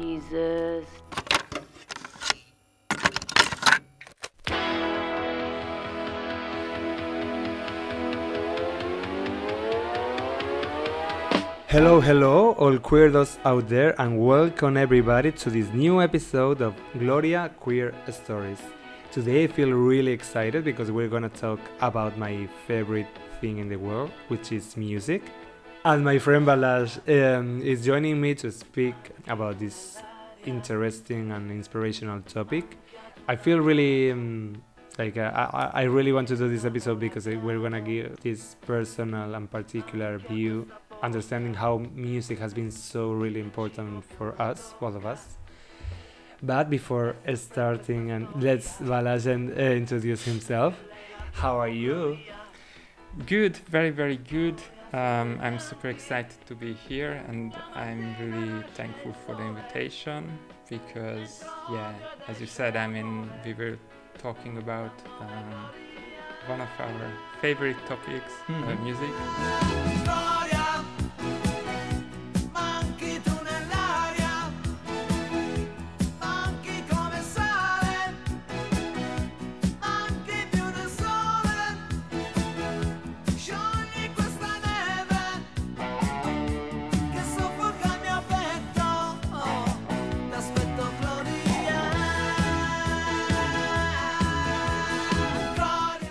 [0.00, 0.86] Jesus.
[11.68, 17.50] Hello, hello, all queerdos out there, and welcome everybody to this new episode of Gloria
[17.60, 18.60] Queer Stories.
[19.12, 23.76] Today I feel really excited because we're gonna talk about my favorite thing in the
[23.76, 25.22] world, which is music.
[25.82, 28.94] And my friend Balázs um, is joining me to speak
[29.26, 29.96] about this
[30.44, 32.76] interesting and inspirational topic.
[33.26, 34.62] I feel really um,
[34.98, 38.56] like uh, I, I really want to do this episode because we're gonna give this
[38.60, 40.70] personal and particular view
[41.02, 45.38] understanding how music has been so really important for us, all of us.
[46.42, 50.78] But before starting, and let's Balajan uh, introduce himself.
[51.32, 52.18] How are you?
[53.24, 54.60] Good, very, very good.
[54.92, 60.36] Um, I'm super excited to be here, and I'm really thankful for the invitation
[60.68, 61.92] because, yeah,
[62.26, 63.78] as you said, I mean, we were
[64.18, 65.66] talking about um,
[66.46, 68.66] one of our favorite topics, Mhm.
[68.68, 70.39] uh, music.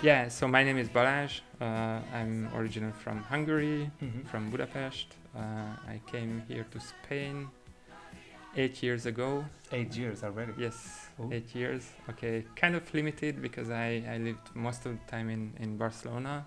[0.02, 1.40] Yeah, so my name is Balázs.
[1.60, 4.26] Uh, I'm originally from Hungary, Mhm.
[4.28, 5.14] from Budapest.
[5.36, 7.48] Uh, I came here to Spain
[8.56, 9.44] eight years ago.
[9.72, 10.52] Eight years already.
[10.56, 11.30] Yes, Oh.
[11.32, 11.92] eight years.
[12.08, 16.46] Okay, kind of limited because I, I lived most of the time in, in Barcelona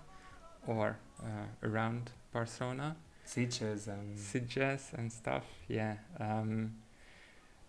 [0.66, 5.44] or uh, around Barcelona, Sitges and Sitges and stuff.
[5.68, 5.94] Yeah.
[6.18, 6.74] Um,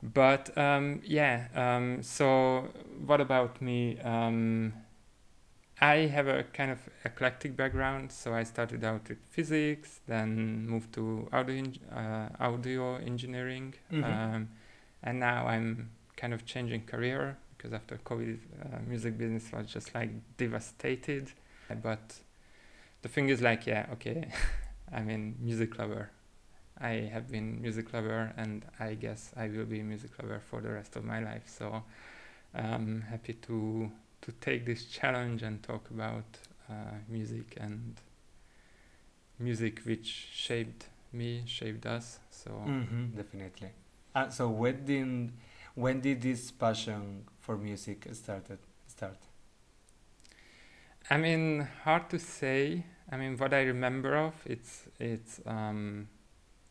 [0.02, 2.70] but um, yeah, um, so
[3.06, 4.00] what about me?
[5.82, 10.68] Um, I have a kind of eclectic background, so I started out with physics, then
[10.68, 14.04] moved to audio, uh, audio engineering, Mhm.
[14.04, 14.50] um,
[15.04, 19.94] and now I'm kind of changing career because after COVID, uh, music business was just
[19.94, 21.32] like devastated.
[21.82, 22.22] But
[23.02, 24.30] the thing is, like, yeah, okay,
[24.92, 26.10] I'm a music lover.
[26.80, 30.62] I have been music lover, and I guess I will be a music lover for
[30.62, 31.48] the rest of my life.
[31.48, 31.84] So
[32.54, 33.92] I'm happy to
[34.26, 36.26] to take this challenge and talk about
[36.70, 36.74] uh,
[37.08, 38.02] music and
[39.40, 42.20] music which shaped me, shaped us.
[42.32, 43.70] So hmm definitely.
[44.16, 45.32] Uh, so when did
[45.76, 49.18] when did this passion for music started start?
[51.10, 52.86] I mean, hard to say.
[53.12, 56.08] I mean, what I remember of it's it's um,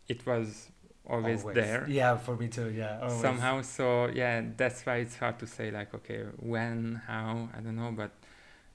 [0.09, 0.71] it was
[1.06, 2.70] always, there Yeah, for me too.
[2.70, 3.20] Yeah, always.
[3.20, 3.62] somehow.
[3.62, 7.92] So yeah, that's why it's hard to say like okay when how I don't know.
[7.92, 8.12] But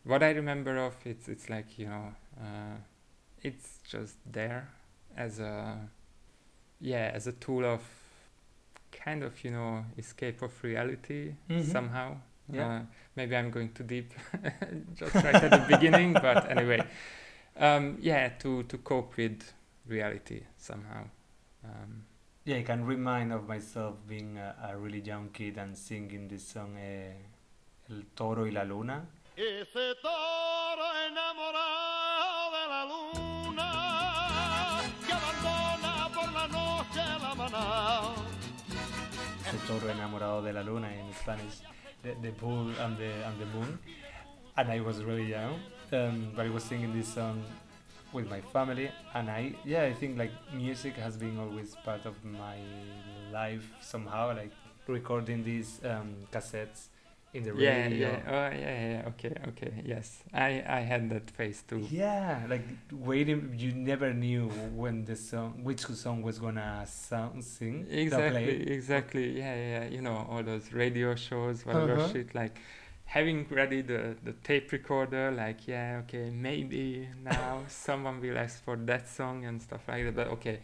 [0.03, 2.77] what I remember of it's it's like you know uh,
[3.41, 4.69] it's just there
[5.17, 5.77] as a
[6.79, 7.81] yeah as a tool of
[8.91, 11.63] kind of you know escape of reality Mhm.
[11.63, 12.17] somehow.
[12.51, 12.67] Yeah.
[12.67, 12.81] Uh,
[13.15, 14.11] maybe I'm going too deep
[14.95, 16.83] just right at the beginning, but anyway,
[17.57, 19.53] um, yeah, to to cope with
[19.87, 21.03] reality somehow.
[21.63, 22.05] Um,
[22.49, 26.47] Yeah, I can remind of myself being a, a really young kid and singing this
[26.47, 27.13] song, eh,
[27.91, 29.05] El Toro y la Luna.
[29.37, 33.69] Ese toro enamorado de la luna
[35.05, 38.15] que abandona por la noche la manada.
[39.47, 41.61] El Toro enamorado de la Luna in Spanish,
[42.01, 43.77] the, the bull and the and the moon.
[44.57, 45.59] And I was really young,
[45.91, 47.43] um, but I was singing this song
[48.13, 52.15] with my family, and I yeah I think like music has been always part of
[52.23, 52.57] my
[53.31, 54.51] life somehow, like
[54.87, 56.87] recording these um, cassettes
[57.33, 58.07] in the yeah, radio.
[58.09, 59.07] yeah, oh, yeah, yeah.
[59.09, 59.73] Okay, okay.
[59.85, 61.87] Yes, I I had that phase too.
[61.91, 67.85] Yeah, like waiting, you never knew when the song, which song was gonna sound, sing,
[67.91, 68.73] Exactly, play.
[68.75, 69.37] exactly.
[69.37, 69.83] Yeah, yeah.
[69.89, 72.07] You know all those radio shows, whatever Uh-huh.
[72.13, 72.33] shit.
[72.33, 72.57] Like
[73.15, 75.31] having ready the the tape recorder.
[75.31, 80.15] Like yeah, okay, maybe now someone will ask for that song and stuff like that.
[80.15, 80.59] But okay,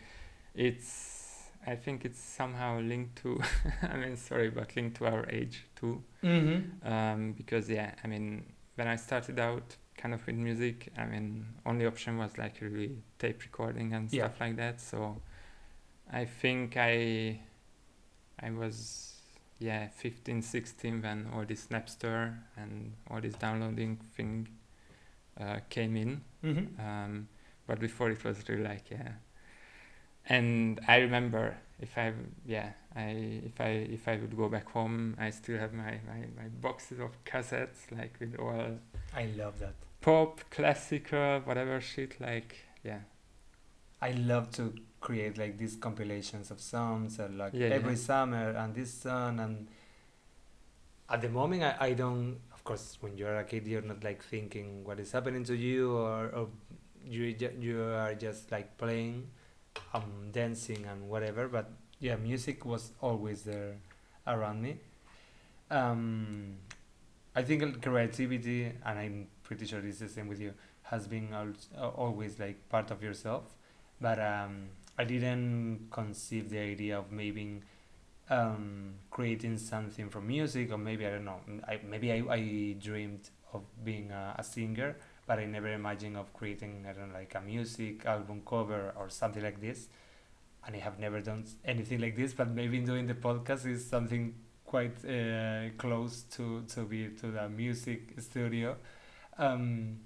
[0.54, 1.24] it's.
[1.68, 3.42] I think it's somehow linked to.
[3.82, 6.04] I mean, sorry, but linked to our age too.
[6.24, 6.88] Mm-hmm.
[6.92, 8.44] um, because yeah i mean
[8.78, 12.98] when i started out kind of with music i mean only option was like really
[13.20, 14.24] tape recording and Yeah.
[14.26, 15.22] stuff like that so
[16.12, 17.40] i think i
[18.40, 19.15] i was
[19.60, 24.48] yeah 15 16 when all this napster and all this downloading thing
[25.40, 26.80] uh, came in Mm-hmm.
[26.80, 27.28] um,
[27.68, 29.14] but before it was really like yeah
[30.28, 32.14] and I remember if I
[32.46, 36.20] yeah I if I if I would go back home I still have my, my,
[36.38, 38.78] my boxes of cassettes like with all
[39.16, 39.74] I love that.
[40.02, 43.00] pop classical whatever shit like yeah
[44.02, 44.74] I love to
[45.06, 48.08] create like these compilations of songs or like Yeah, every yeah.
[48.10, 49.68] summer and this song and
[51.10, 54.24] at the moment I, I don't of course when you're a kid you're not like
[54.24, 56.48] thinking what is happening to you or, or
[57.06, 59.28] you you are just like playing
[59.94, 61.70] um dancing and whatever but
[62.00, 63.76] yeah music was always there
[64.26, 64.78] around me
[65.70, 66.56] um
[67.36, 70.54] I think creativity and I'm pretty sure it's the same with you
[70.84, 73.44] has been al- always like part of yourself
[74.02, 77.62] but um, I didn't conceive the idea of maybe
[78.30, 83.30] um, creating something from music or maybe I don't know I, maybe I, I dreamed
[83.54, 84.96] of being a, a singer
[85.28, 89.10] but I never imagined of creating I don't know, like a music album cover or
[89.10, 89.88] something like this.
[90.66, 94.34] And I have never done anything like this but maybe doing the podcast is something
[94.66, 98.76] quite uh, close to, to be to the music studio.
[99.38, 100.00] Um,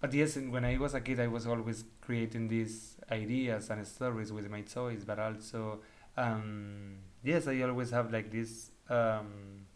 [0.00, 4.32] but yes, when I was a kid, I was always creating these ideas and stories
[4.32, 5.80] with my toys, but also,
[6.16, 9.66] um, yes, I always have like this um,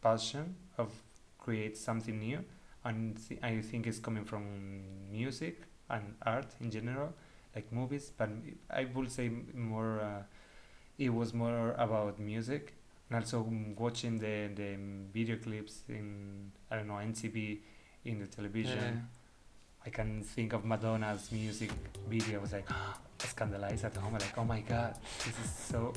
[0.00, 0.92] passion of
[1.38, 2.44] create something new,
[2.84, 7.12] and th- I think it's coming from music and art in general,
[7.54, 8.12] like movies.
[8.16, 8.30] But
[8.70, 10.22] I would say more, uh,
[10.98, 12.74] it was more about music,
[13.10, 13.46] and also
[13.78, 14.76] watching the the
[15.12, 17.60] video clips in I don't know MTV
[18.04, 19.00] in the television.
[19.00, 19.17] Yeah.
[19.88, 21.70] I can think of Madonna's music
[22.10, 22.38] video.
[22.40, 22.68] I was like
[23.20, 24.14] scandalized at home.
[24.14, 24.94] I'm like, oh my god,
[25.24, 25.94] this is so.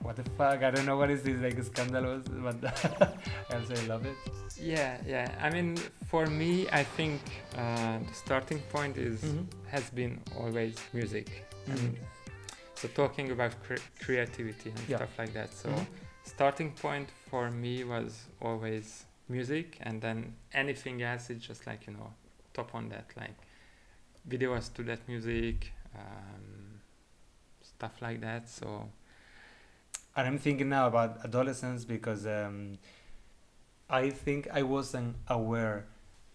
[0.00, 0.62] What the fuck?
[0.62, 4.16] I don't know what is this like scandalous, but I also love it.
[4.58, 5.30] Yeah, yeah.
[5.42, 5.76] I mean,
[6.06, 7.20] for me, I think
[7.58, 9.44] uh, the starting point is Mhm.
[9.74, 11.28] has been always music.
[11.68, 11.72] Mhm.
[11.74, 11.98] And
[12.80, 14.96] so talking about cre- creativity and Yeah.
[14.96, 15.50] stuff like that.
[15.62, 15.86] So Mhm.
[16.24, 18.10] starting point for me was
[18.40, 20.18] always music, and then
[20.62, 22.10] anything else is just like you know
[22.54, 23.36] top on that, like
[24.28, 26.80] videos to that music, um,
[27.62, 28.48] stuff like that.
[28.48, 28.88] So
[30.16, 32.78] And I'm thinking now about adolescence because um,
[33.88, 35.86] I think I wasn't aware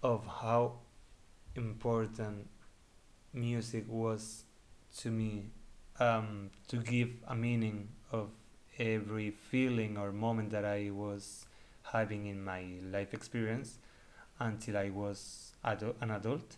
[0.03, 0.79] of how
[1.55, 2.47] important
[3.33, 4.43] music was
[4.97, 5.51] to me
[5.99, 8.29] um, to give a meaning of
[8.77, 11.45] every feeling or moment that I was
[11.91, 13.77] having in my life experience
[14.39, 16.57] until I was adu- an adult.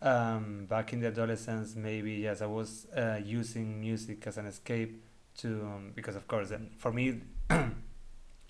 [0.00, 5.02] Um, back in the adolescence, maybe yes, I was uh, using music as an escape
[5.38, 7.20] to um, because of course for me
[7.50, 7.70] I,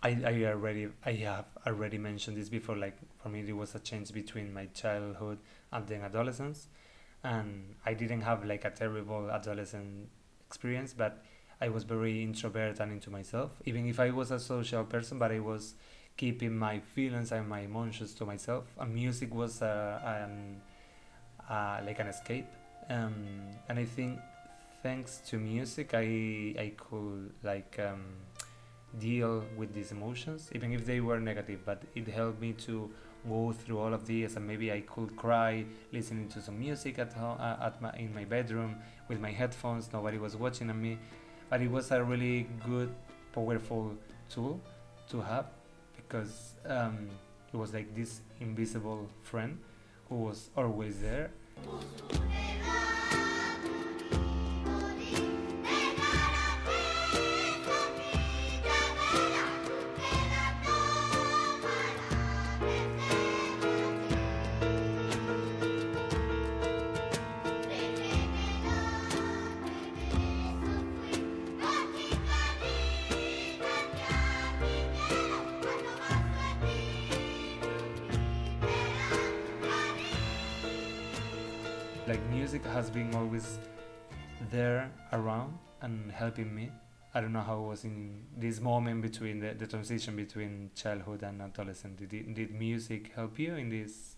[0.03, 4.13] I already I have already mentioned this before like for me it was a change
[4.13, 5.39] between my childhood
[5.73, 6.69] and then adolescence
[7.23, 10.09] and I didn't have like a terrible adolescent
[10.47, 11.23] experience but
[11.61, 15.33] I was very introvert and into myself even if I was a social person but
[15.33, 15.75] I was
[16.19, 18.65] keeping my feelings and my emotions to myself.
[18.79, 20.61] And music was uh, an,
[21.49, 22.49] uh, like an escape.
[22.91, 23.25] Um,
[23.69, 24.19] and I think
[24.83, 28.05] thanks to music I I could like um,
[28.99, 31.61] deal with these emotions even if they were negative.
[31.65, 32.91] But it helped me to
[33.29, 37.13] go through all of these and maybe I could cry listening to some music at
[37.13, 38.77] home uh, at my in my bedroom
[39.09, 39.93] with my headphones.
[39.93, 40.99] Nobody was watching at me.
[41.51, 42.91] But it was a really good
[43.33, 43.95] powerful
[44.29, 44.61] tool
[45.11, 45.47] to have
[46.09, 47.09] because um,
[47.53, 49.59] it was like this invisible friend
[50.09, 51.31] who was always there
[86.19, 86.71] helping me
[87.15, 91.23] i don't know how it was in this moment between the, the transition between childhood
[91.23, 91.99] and adolescence.
[91.99, 94.17] did, did music help you in this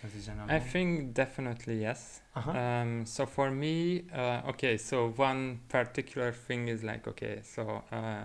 [0.00, 2.20] transition I think definitely yes.
[2.34, 2.50] uh-huh.
[2.50, 8.22] Um, so for me, uh, okay, so one particular thing is like, okay, so uh,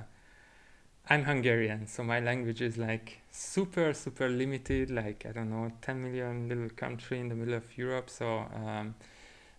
[1.10, 6.04] I'm Hungarian, so my language is like super, super limited, like, I don't know, 10
[6.04, 8.10] million little country in the middle of Europe.
[8.10, 8.96] So, um,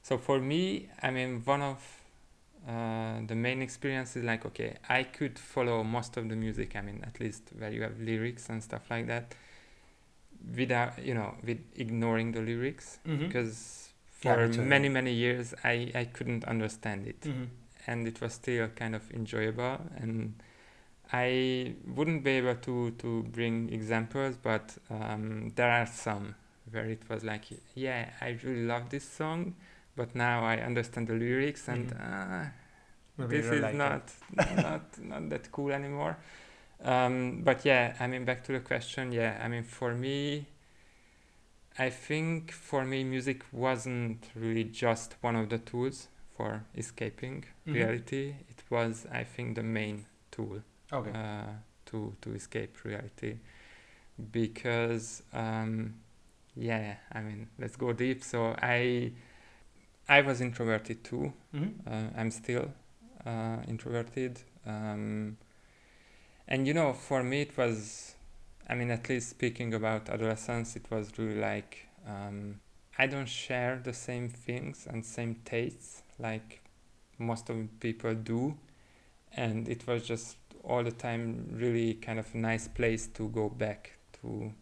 [0.03, 1.98] so for me, I mean, one of
[2.67, 6.81] uh, the main experience is like, okay, I could follow most of the music, I
[6.81, 9.35] mean, at least where you have lyrics and stuff like that,
[10.57, 13.19] without, you know, with ignoring the lyrics Mhm.
[13.29, 14.63] because for too.
[14.63, 17.45] many many years I, I couldn't understand it Mm-hmm.
[17.87, 20.35] and it was still kind of enjoyable and
[21.13, 26.35] I wouldn't be able to, to bring examples but um, there are some
[26.71, 29.55] where it was like yeah I really love this song
[29.99, 32.01] but now I understand the lyrics and Mhm.
[32.01, 32.45] uh,
[33.29, 34.03] this is like not
[34.65, 36.17] not not that cool anymore
[36.85, 40.47] um, but yeah I mean back to the question yeah I mean for me
[41.79, 47.75] I think for me music wasn't really just one of the tools for escaping Mhm.
[47.75, 50.63] reality it was I think the main tool
[50.93, 51.11] Okay.
[51.15, 51.53] uh,
[51.87, 53.39] to to escape reality
[54.33, 55.95] because um,
[56.57, 59.13] yeah I mean let's go deep so I
[60.09, 61.75] I was introverted too Mhm.
[61.87, 62.73] uh, I'm still
[63.27, 64.41] uh, introverted.
[64.67, 65.37] Um,
[66.47, 68.15] and you know, for me, it was,
[68.69, 72.61] I mean, at least speaking about adolescence, it was really like um,
[72.99, 76.63] I don't share the same things and same tastes like
[77.19, 78.57] most of people do.
[79.33, 83.49] And it was just all the time really kind of a nice place to go
[83.49, 84.53] back to.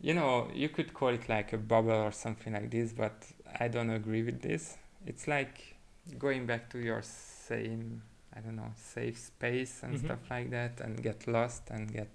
[0.00, 3.26] You know, you could call it like a bubble or something like this, but
[3.58, 4.76] I don't agree with this.
[5.06, 5.76] It's like
[6.18, 8.02] going back to your same
[8.36, 9.98] i don't know safe space and Mhm.
[9.98, 12.08] stuff like that and get lost and get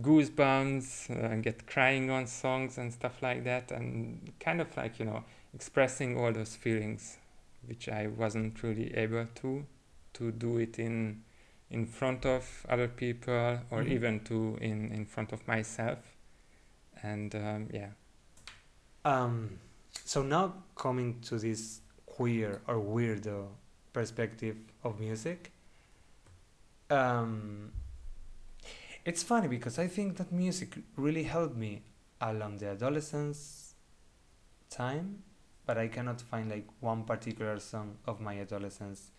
[0.00, 4.98] goosebumps uh, and get crying on songs and stuff like that and kind of like
[4.98, 7.18] you know expressing all those feelings
[7.66, 9.64] which i wasn't really able to
[10.12, 11.22] to do it in
[11.70, 13.92] in front of other people or Mhm.
[13.92, 15.98] even to in in front of myself
[17.02, 17.90] and um, yeah
[19.04, 19.58] Um,
[20.04, 23.48] so now coming to this queer or weirdo
[23.92, 25.52] perspective of music,
[26.90, 27.72] um,
[29.04, 31.82] it's funny because I think that music really helped me
[32.20, 33.74] along the adolescence
[34.70, 35.22] time,
[35.66, 39.10] but I cannot find like one particular song of my adolescence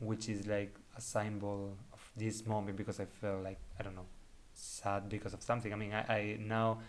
[0.00, 4.06] which is like a symbol of this moment because I felt like I don't know
[4.54, 5.72] sad because of something.
[5.72, 6.80] I mean, I, I now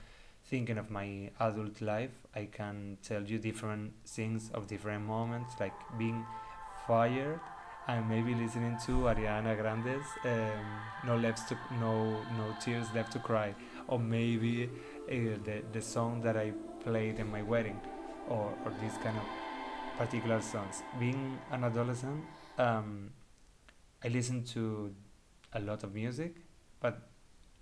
[0.52, 5.74] thinking of my adult life, I can tell you different things of different moments, like
[5.98, 6.26] being
[6.86, 7.40] fired
[7.88, 10.66] and maybe listening to Ariana Grande's um,
[11.06, 11.94] "No Left to No
[12.38, 13.56] No Tears Left to Cry,"
[13.88, 16.52] or maybe uh, the the song that I
[16.84, 17.80] played in my wedding,
[18.30, 19.26] or or these kind of
[19.98, 20.84] particular songs.
[21.00, 22.24] Being an adolescent,
[22.58, 23.12] um,
[24.04, 24.94] I listened to
[25.54, 26.36] a lot of music,
[26.82, 27.02] but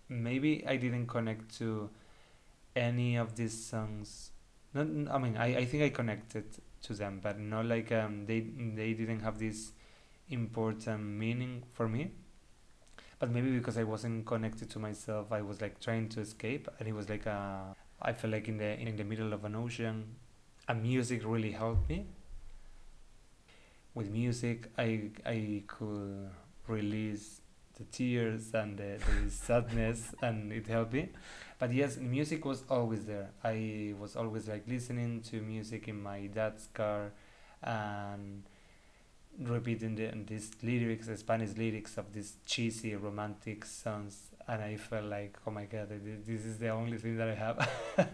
[0.10, 1.90] maybe I didn't connect to
[2.76, 4.32] any of these songs.
[4.74, 6.46] Not, I mean, I, I think I connected
[6.84, 9.72] to them, but not like um, they they didn't have this
[10.30, 12.12] important meaning for me.
[13.20, 16.88] But maybe because I wasn't connected to myself, I was like trying to escape, and
[16.88, 20.16] it was like a, I felt like in the in the middle of an ocean,
[20.68, 22.08] and music really helped me.
[23.94, 26.30] With music, I I could
[26.68, 27.39] release
[27.80, 31.10] the tears and the, the sadness, and it helped me.
[31.60, 33.30] But yes music was always there.
[33.44, 37.12] I was always like listening to music in my dad's car
[37.64, 38.44] and
[39.40, 44.32] repeating the, these lyrics the spanish lyrics of these cheesy romantic songs.
[44.48, 47.36] And i felt like oh my god th- this is the only thing that i
[47.36, 47.70] have.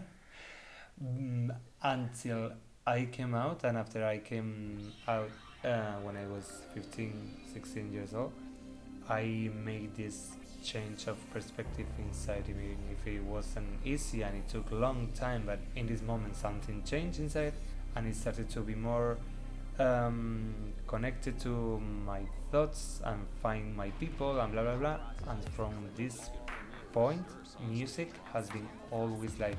[1.02, 2.52] Mm, until
[2.86, 5.30] i came out and after i came out
[5.64, 8.32] uh, when i was 15 16 years old
[9.08, 10.32] i made this
[10.62, 15.44] change of perspective inside even if it wasn't easy and it took a long time
[15.46, 17.52] but in this moment something changed inside
[17.94, 19.16] and it started to be more
[19.78, 20.54] um,
[20.86, 22.20] connected to my
[22.50, 24.98] thoughts and find my people and blah blah blah.
[25.28, 26.30] And from this
[26.92, 27.26] point
[27.68, 29.56] music has been always like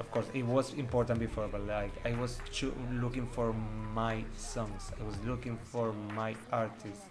[0.00, 2.40] of course it was important before but like i was
[2.92, 3.52] looking for
[3.94, 7.02] my songs i was looking for my artists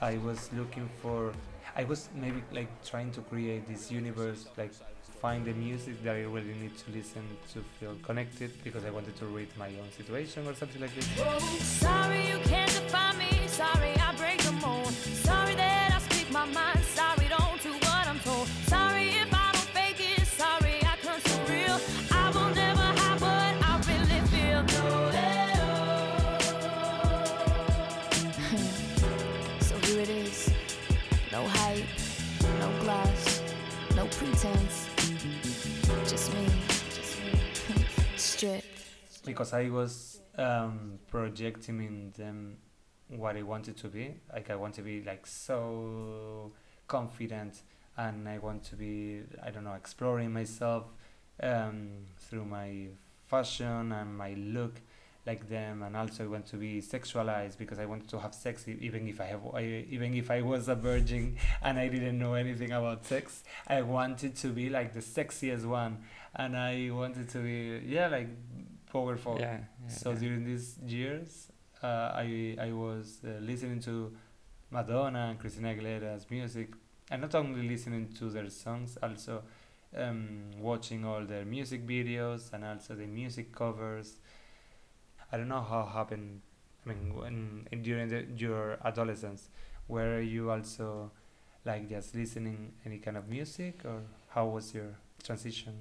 [0.00, 1.32] I was looking for
[1.76, 4.72] I was maybe like trying to create this universe like
[5.20, 9.16] find the music that I really need to listen to feel connected because I wanted
[9.16, 11.06] to read my own situation or something like this.
[11.66, 13.48] Sorry you can't define me.
[13.48, 13.97] Sorry
[39.28, 42.56] because I was um, projecting in them
[43.08, 44.14] what I wanted to be.
[44.32, 46.50] Like I want to be like so
[46.86, 47.62] confident,
[47.96, 50.84] and I want to be I don't know exploring myself
[51.42, 52.86] um, through my
[53.26, 54.80] fashion and my look
[55.26, 58.66] like them and also I want to be sexualized because I wanted to have sex
[58.66, 62.32] even if I have I, even if I was a virgin and I didn't know
[62.32, 65.98] anything about sex I wanted to be like the sexiest one
[66.34, 68.28] and I wanted to be yeah like
[68.92, 70.18] powerful yeah, yeah, so yeah.
[70.18, 71.50] during these years,
[71.82, 74.12] uh, I I was uh, listening to
[74.70, 76.70] Madonna and Christina Aguilera's music,
[77.10, 79.42] and not only listening to their songs, also
[79.96, 84.18] um, watching all their music videos and also the music covers.
[85.32, 86.40] I don't know how happened.
[86.84, 89.48] I mean, when during the, your adolescence,
[89.88, 91.10] were you also
[91.64, 95.74] like just listening any kind of music, or how was your transition,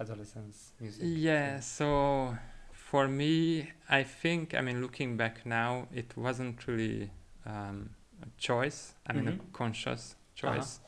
[0.00, 1.10] adolescence music?
[1.18, 2.36] Yeah, so
[2.72, 7.10] for me, I think, I mean, looking back now, it wasn't really
[7.44, 7.90] um,
[8.22, 9.40] a choice, I mean, a Mhm.
[9.52, 10.54] conscious Uh-huh.
[10.54, 10.80] choice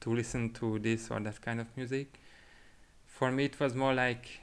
[0.00, 2.20] to listen to this or that kind of music.
[3.06, 4.40] For me, it was more like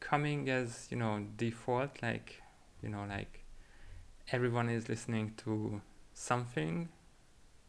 [0.00, 2.42] coming as, you know, default, like,
[2.82, 3.44] you know, like
[4.32, 5.80] everyone is listening to
[6.14, 6.88] something,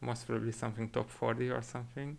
[0.01, 2.17] most probably something top 40 or something.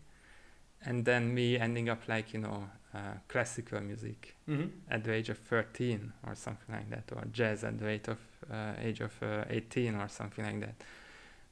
[0.84, 4.68] And then me ending up like, you know, uh, classical music Mm-hmm.
[4.90, 8.18] at the age of 13 or something like that, or jazz at the age of,
[8.50, 10.74] uh, age of uh, 18 or something like that.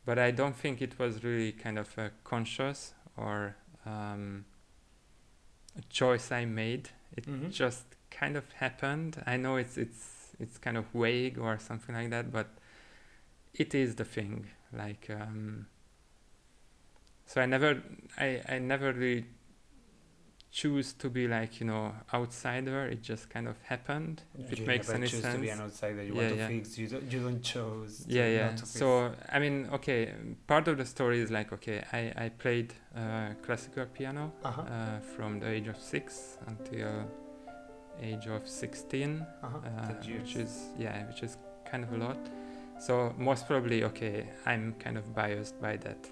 [0.07, 4.45] But I don't think it was really kind of a conscious or um,
[5.79, 6.89] a choice I made.
[7.17, 7.51] It Mhm.
[7.51, 9.23] just kind of happened.
[9.27, 12.49] I know it's it's it's kind of vague or something like that, but
[13.55, 14.47] it is the thing.
[14.73, 15.67] Like um,
[17.27, 17.83] so, I never
[18.17, 19.27] I I never really
[20.61, 21.85] choose to be like you know
[22.17, 22.79] outsider.
[22.95, 24.17] It just kind of happened.
[24.39, 25.35] If it you makes any choose sense.
[25.37, 26.03] to be an outsider.
[26.03, 26.49] You Yeah, want to yeah.
[26.49, 26.79] fix.
[26.79, 27.13] You don't.
[27.13, 27.43] You don't
[28.09, 28.79] yeah yeah not to fix.
[28.83, 28.89] so
[29.37, 30.01] i mean okay
[30.53, 32.69] part of the story is like okay i i played
[33.03, 34.63] uh, classical piano Uh-huh.
[34.63, 36.91] uh, from the age of six until
[38.11, 39.59] age of 16 uh-huh.
[39.59, 40.53] uh, which is
[40.85, 41.33] yeah which is
[41.71, 42.19] kind of a lot
[42.87, 42.95] so
[43.29, 44.17] most probably okay
[44.51, 46.03] i'm kind of biased by that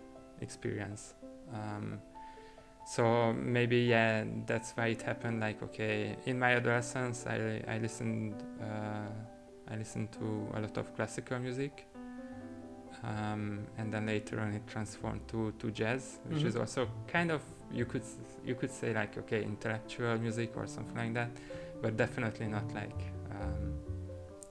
[0.40, 1.14] experience
[1.59, 1.87] um,
[2.85, 8.35] so maybe yeah that's why it happened like okay in my adolescence i i listened
[8.61, 11.87] uh, i listened to a lot of classical music
[13.03, 16.61] um, and then later on it transformed to to jazz which is Mhm.
[16.61, 17.42] also kind of
[17.73, 18.03] you could
[18.44, 21.31] you could say like okay intellectual music or something like that
[21.83, 23.75] but definitely not like um,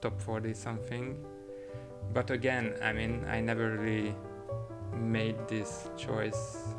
[0.01, 1.15] top 40 something
[2.13, 4.13] but again i mean i never really
[4.95, 6.72] made this choice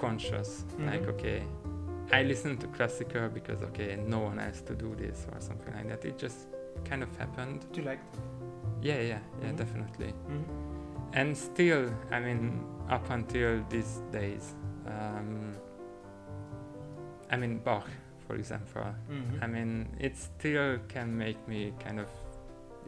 [0.00, 1.14] conscious like Mhm.
[1.14, 1.42] okay
[2.12, 5.88] i listen to classical because okay no one has to do this or something like
[5.88, 6.38] that it just
[6.88, 8.00] kind of happened Do you like?
[8.82, 9.56] yeah yeah yeah Mhm.
[9.62, 11.18] definitely Mm-hmm.
[11.18, 12.42] and still i mean
[12.96, 14.54] up until these days
[14.86, 15.30] um,
[17.30, 17.88] i mean bach
[18.26, 19.44] for example Mm-hmm.
[19.44, 22.08] i mean it still can make me kind of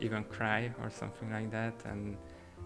[0.01, 2.17] even cry or something like that and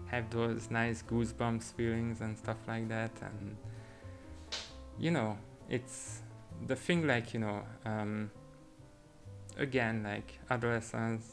[0.07, 3.55] have those nice goosebumps feelings and stuff like that and
[4.99, 5.37] you know
[5.69, 6.21] it's
[6.65, 8.31] the thing like you know um,
[9.57, 11.25] again like adolescence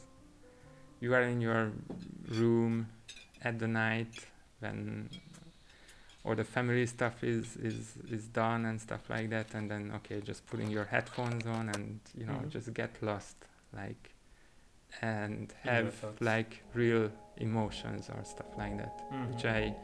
[1.00, 1.72] you are in your
[2.29, 2.88] room
[3.42, 4.27] at the night
[4.61, 5.09] when
[6.24, 10.20] all the family stuff is is is done and stuff like that and then okay
[10.20, 12.48] just putting your headphones on and you know Mhm.
[12.50, 13.37] just get lost
[13.74, 14.11] like
[15.03, 18.92] and have like real emotions or stuff like that
[19.29, 19.57] which Mhm.
[19.57, 19.74] I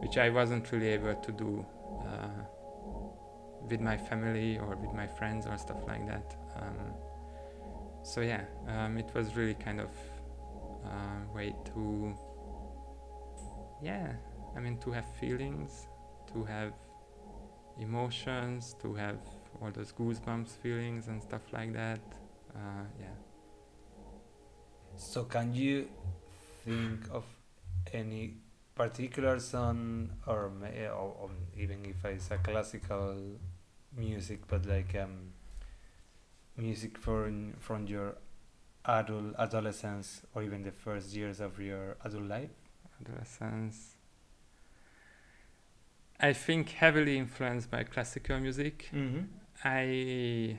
[0.00, 1.64] which I wasn't really able to do
[2.06, 2.42] uh,
[3.68, 6.36] with my family or with my friends or stuff like that.
[6.56, 6.94] Um,
[8.02, 9.90] so yeah, um, it was really kind of
[10.84, 12.14] uh, way to
[13.82, 14.12] yeah,
[14.56, 15.86] I mean to have feelings,
[16.32, 16.72] to have
[17.78, 19.18] emotions, to have
[19.60, 22.00] all those goosebumps feelings and stuff like that.
[22.54, 23.06] Uh, yeah.
[24.96, 25.88] So can you
[26.64, 27.24] think of
[27.92, 28.34] any
[28.74, 30.50] particular song or,
[30.90, 33.38] or, or even if it's a classical
[33.96, 35.32] music but like um
[36.56, 38.14] music from from your
[38.86, 42.50] adult adolescence or even the first years of your adult life
[43.00, 43.96] adolescence.
[46.20, 48.88] I think heavily influenced by classical music.
[48.94, 49.22] mm-hmm.
[49.64, 50.58] I,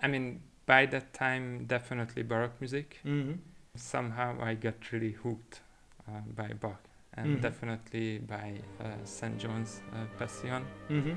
[0.00, 3.00] I mean, by that time, definitely Baroque music.
[3.04, 3.32] Mm-hmm.
[3.76, 5.60] Somehow I got really hooked
[6.08, 6.80] uh, by Bach
[7.14, 7.42] and Mhm.
[7.42, 9.38] definitely by uh, St.
[9.38, 11.14] John's uh, Passion, Mm-hmm.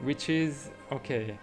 [0.00, 1.38] Which is okay.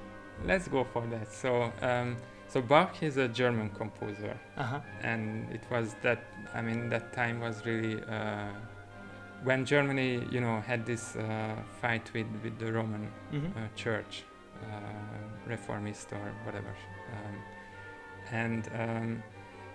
[0.45, 1.31] Let's go for that.
[1.31, 4.79] So, um, so Bach is a German composer, Uh-huh.
[5.01, 6.19] and it was that.
[6.53, 8.51] I mean, that time was really uh,
[9.43, 13.51] when Germany, you know, had this uh, fight with, with the Roman Mhm.
[13.55, 14.23] uh, church,
[14.63, 14.67] uh,
[15.47, 16.73] reformist or whatever.
[17.13, 17.35] Um,
[18.31, 19.23] and um,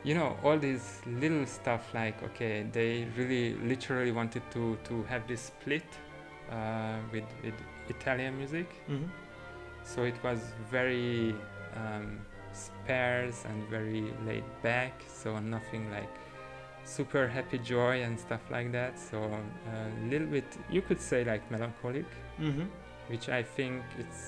[0.03, 5.27] you know, all these little stuff like okay, they really literally wanted to to have
[5.27, 5.85] this split
[6.51, 7.55] uh, with with
[7.91, 8.69] Italian music.
[8.89, 9.09] Mhm.
[9.85, 11.35] So it was very
[11.77, 12.19] um,
[12.53, 14.93] sparse and very laid back.
[15.23, 16.15] So nothing like
[16.85, 18.99] super happy joy and stuff like that.
[18.99, 22.07] So a little bit, you could say like melancholic,
[22.39, 22.67] Mhm.
[23.11, 24.25] which I think it's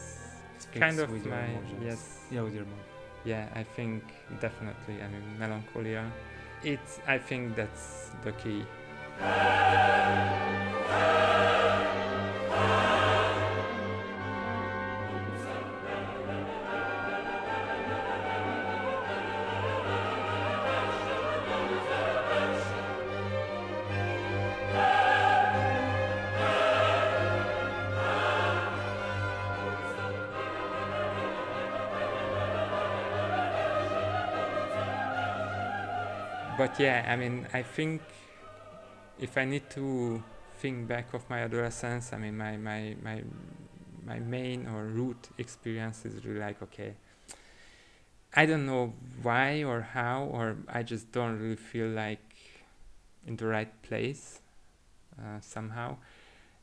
[0.81, 1.83] kind of my emotions.
[1.89, 2.81] yes Yeah, with your mom.
[3.25, 4.03] yeah I think
[4.41, 6.05] definitely I mean melancholia.
[6.65, 8.63] It's I think that's the key.
[36.73, 38.03] But yeah, I mean, I think
[39.19, 40.23] if I need to
[40.59, 43.23] think back of my adolescence, I mean, my my my
[44.05, 46.95] my main or root experience is really like okay.
[48.35, 52.35] I don't know why or how, or I just don't really feel like
[53.27, 54.41] in the right place
[55.19, 55.99] uh, somehow.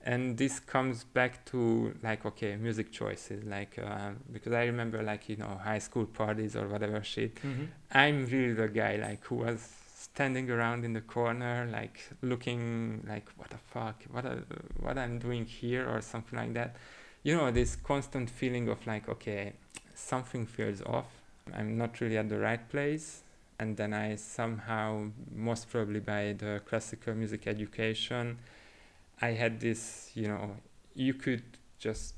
[0.02, 5.30] And this comes back to like okay, music choices, like uh, because I remember like
[5.30, 7.36] you know high school parties or whatever shit.
[7.36, 7.68] Mhm.
[7.92, 13.28] I'm really the guy like who was standing around in the corner, like looking like
[13.36, 14.44] what the fuck, what a,
[14.80, 16.78] what I'm doing here or something like that.
[17.24, 19.54] You know, this constant feeling of like, okay,
[19.94, 21.08] something feels off.
[21.54, 23.24] I'm not really at the right place.
[23.60, 28.40] And then I somehow, most probably by the classical music education,
[29.22, 30.56] I had this, you know,
[30.96, 31.44] you could
[31.78, 32.14] just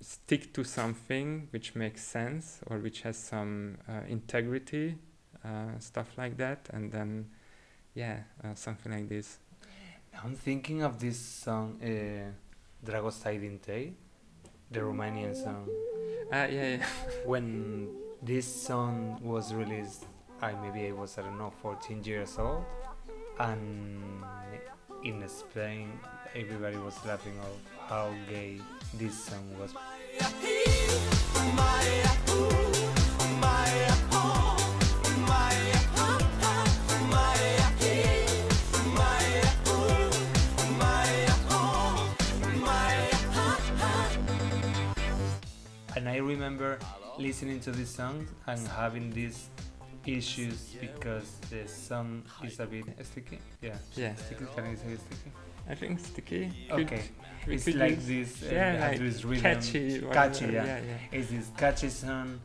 [0.00, 4.96] stick to something which makes sense or which has some uh, integrity,
[5.78, 7.26] stuff like that, and then,
[7.94, 9.38] yeah, uh, something like this.
[10.22, 12.30] I'm thinking of this song, uh,
[12.84, 13.92] Dragostea Din Tei,
[14.70, 15.68] the Romanian song.
[16.32, 16.86] Uh, yeah, yeah.
[17.24, 17.88] When
[18.22, 20.06] this song was released,
[20.42, 22.64] I maybe I was I don't know 14 years old,
[23.38, 24.24] and
[25.04, 25.98] in Spain
[26.34, 28.60] everybody was laughing of how gay
[28.94, 29.74] this song was.
[46.20, 46.78] Remember
[47.18, 49.48] listening to this song and having these
[50.06, 53.38] issues because the song is a bit sticky.
[53.60, 54.14] Yeah, Yeah.
[54.14, 54.44] sticky.
[54.54, 55.30] Can I say sticky?
[55.68, 56.52] I think sticky.
[56.70, 57.02] Okay,
[57.46, 58.06] we it's could like use-
[58.40, 58.42] this.
[58.50, 59.42] Uh, yeah, like this rhythm.
[59.42, 60.64] catchy, catchy, yeah.
[60.64, 61.18] yeah, yeah.
[61.18, 62.40] It's this catchy song,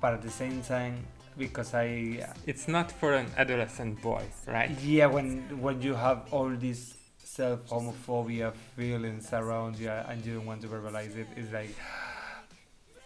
[0.00, 1.04] but at the same time,
[1.36, 4.70] because I It's not for an adolescent boy, right?
[4.82, 10.46] yeah, when when you have all these self homophobia feelings around you and you don't
[10.46, 11.74] want to verbalize it, it's like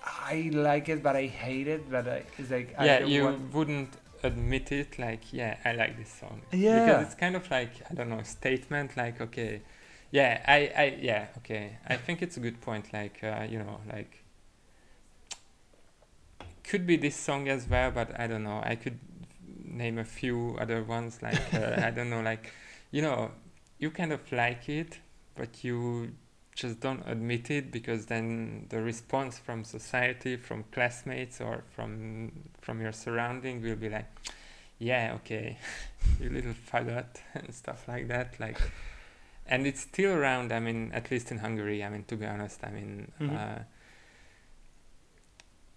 [0.04, 1.90] I like it, but I hate it.
[1.90, 4.98] But I, it's like I yeah, don't you want- wouldn't admit it.
[4.98, 6.42] Like, yeah, I like this song.
[6.52, 6.86] Yeah.
[6.86, 8.96] Because it's kind of like I don't know statement.
[8.96, 9.62] Like, okay,
[10.10, 11.78] yeah, I, I, yeah, okay.
[11.88, 12.92] I think it's a good point.
[12.92, 14.18] Like, uh, you know, like
[16.64, 18.60] could be this song as well, but I don't know.
[18.64, 18.98] I could
[19.64, 21.20] name a few other ones.
[21.22, 22.20] Like, uh, I don't know.
[22.22, 22.52] Like,
[22.90, 23.32] you know,
[23.78, 24.98] you kind of like it,
[25.34, 26.12] but you
[26.54, 32.80] just don't admit it because then the response from society from classmates or from from
[32.80, 34.06] your surrounding will be like
[34.78, 35.56] yeah okay
[36.20, 38.60] you little faggot and stuff like that like
[39.46, 42.60] and it's still around i mean at least in hungary i mean to be honest
[42.64, 43.34] i mean Mhm.
[43.36, 43.58] uh,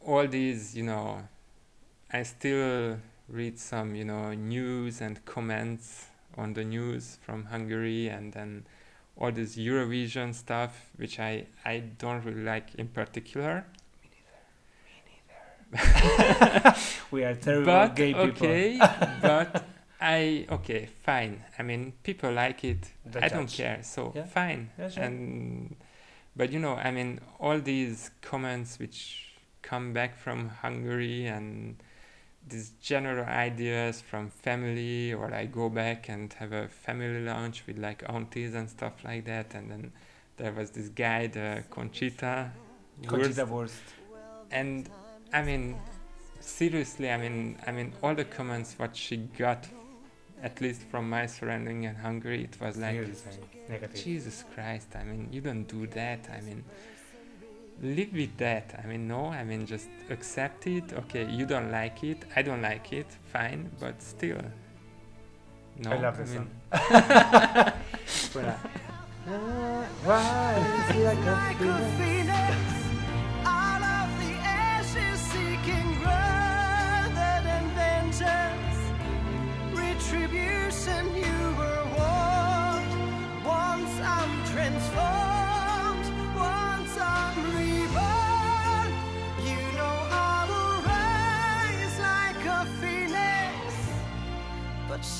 [0.01, 1.27] all these you know
[2.11, 6.07] i still read some you know news and comments
[6.37, 8.65] on the news from hungary and then
[9.17, 13.65] all this Eurovision stuff, which I, I don't really like in particular.
[14.03, 14.09] Me
[15.71, 15.81] neither.
[15.81, 16.75] Me neither.
[17.11, 18.47] we are terrible but gay people.
[18.47, 18.77] okay,
[19.21, 19.65] but
[20.01, 21.43] I okay, fine.
[21.57, 22.91] I mean, people like it.
[23.05, 23.79] The I don't care.
[23.83, 24.25] So Yeah.
[24.25, 24.69] fine.
[24.77, 25.03] Yeah, sure.
[25.03, 25.75] And
[26.35, 29.29] but you know, I mean, all these comments which
[29.61, 31.77] come back from Hungary and
[32.47, 37.77] these general ideas from family, or I go back and have a family lunch with
[37.77, 39.91] like aunties and stuff like that, and then
[40.37, 42.51] there was this guy, the Conchita.
[43.07, 43.81] Conchita Wurst,
[44.51, 44.89] and
[45.33, 45.75] I mean,
[46.39, 49.67] seriously, I mean, I mean, all the comments what she got
[50.41, 53.39] at least from my surrounding in Hungary, it was like, Nearly the same.
[53.67, 54.03] Negative.
[54.03, 56.29] Jesus Christ, I mean, you don't do that.
[56.31, 56.63] I mean,
[57.81, 58.79] live with that.
[58.83, 60.93] I mean, no, I mean, just accept it.
[60.93, 62.25] Okay, you don't like it.
[62.35, 63.07] I don't like it.
[63.31, 64.41] Fine, but still.
[65.77, 66.71] No, I love this mean, song.
[68.33, 68.57] Voilà.
[70.05, 72.55] Like a phoenix,
[73.43, 74.15] out of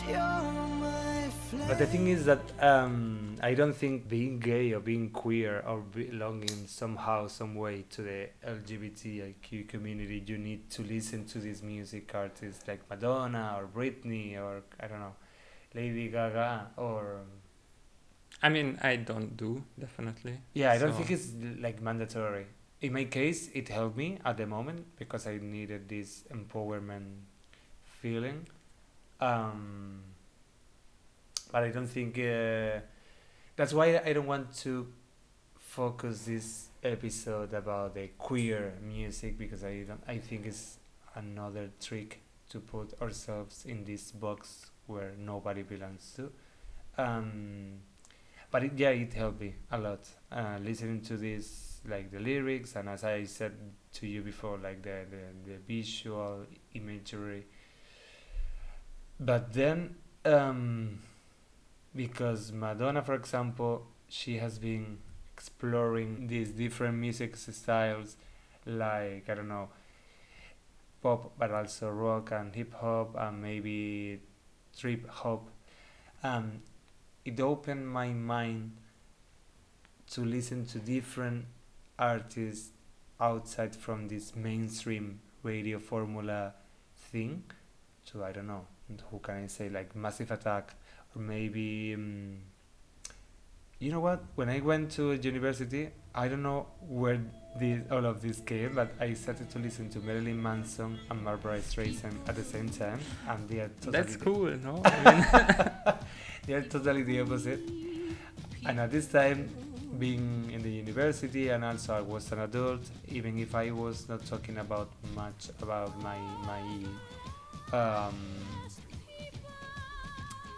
[0.06, 1.68] but you're my flesh.
[1.68, 5.80] But the thing is that um, I don't think being gay or being queer or
[5.82, 12.12] belonging somehow, some way to the LGBTIQ community, you need to listen to these music
[12.14, 15.16] artists like Madonna or Britney or I don't know,
[15.74, 17.22] Lady Gaga or
[18.44, 20.40] I mean, I don't do definitely.
[20.54, 20.72] yeah.
[20.72, 22.46] I don't So- think it's like mandatory.
[22.82, 27.22] In my case, it helped me at the moment because I needed this empowerment
[28.02, 28.46] feeling.
[29.20, 30.02] Um,
[31.52, 32.80] but I don't think uh,
[33.56, 34.88] that's why I don't want to
[35.58, 40.78] focus this episode about the queer music because I don't I think it's
[41.16, 46.32] another trick to put ourselves in this box where nobody belongs to.
[46.98, 47.80] Um,
[48.52, 52.76] but it, yeah, it helped me a lot uh, listening to this, like the lyrics,
[52.76, 53.54] and as I said
[53.94, 57.46] to you before, like the the, the visual imagery.
[59.20, 61.00] But then, um,
[61.96, 64.98] because Madonna, for example, she has been
[65.34, 68.18] exploring these different music styles,
[68.66, 69.70] like I don't know,
[71.02, 74.20] pop, but also rock and hip hop, and maybe
[74.78, 75.50] trip hop.
[76.24, 76.62] Um,
[77.24, 78.72] it opened my mind
[80.12, 81.46] to listen to different
[81.98, 82.70] artists
[83.20, 86.54] outside from this mainstream radio formula
[86.98, 87.44] thing
[88.12, 88.66] to I don't know
[89.10, 90.76] who can I say like Massive Attack
[91.16, 92.38] or maybe um,
[93.80, 97.20] you know what when I went to university I don't know where
[97.60, 101.60] this, all of this came but I started to listen to Marilyn Manson and Barbra
[101.60, 104.82] Streisand at the same time and they are totally That's cool, no?
[104.86, 105.14] I
[105.86, 105.96] mean,
[106.46, 107.62] they are totally the opposite.
[108.66, 109.50] And at this time,
[110.00, 114.26] being in the university and also I was an adult, even if I was not
[114.26, 116.62] talking about much about my my
[117.74, 118.16] um,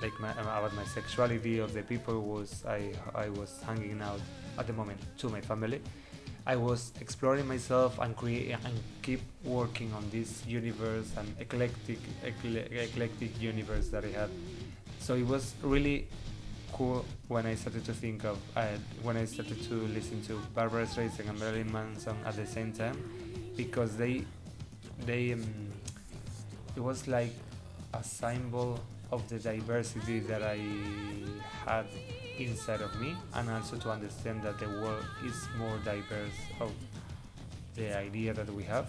[0.02, 4.22] like my about my sexuality of the people was I I was hanging out
[4.58, 5.82] at the moment to my family.
[6.46, 12.72] I was exploring myself and create and keep working on this universe and eclectic ecle-
[12.72, 14.30] eclectic universe that I had.
[15.00, 16.08] So it was really
[16.72, 18.67] cool when I started to think of uh,
[19.04, 22.96] when I started to listen to Barbra Streisand and Marilyn Manson at the same time
[23.58, 24.24] because they
[25.06, 25.43] they um,
[26.78, 27.34] it was like
[27.96, 28.80] a symbol
[29.12, 30.60] of the diversity that I
[31.66, 31.88] had
[32.38, 36.72] inside of me and also to understand that the world is more diverse of
[37.74, 38.86] the idea that we have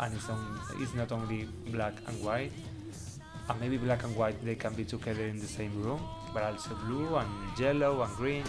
[0.00, 2.52] and it's, on, it's not only black and white
[3.48, 6.02] and maybe black and white they can be together in the same room
[6.34, 8.44] but also blue and yellow and green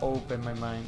[0.00, 0.86] opened my mind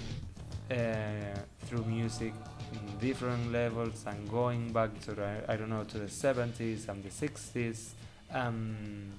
[0.71, 2.33] uh, through music
[2.73, 7.03] in different levels and going back to the, i don't know to the 70s and
[7.03, 7.91] the 60s
[8.33, 9.11] um,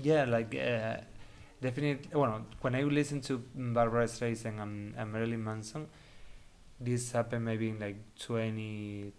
[0.00, 0.96] yeah like uh,
[1.60, 5.86] definitely well when i listen to barbra streisand and, and marilyn manson
[6.80, 9.12] this happened maybe in like 2010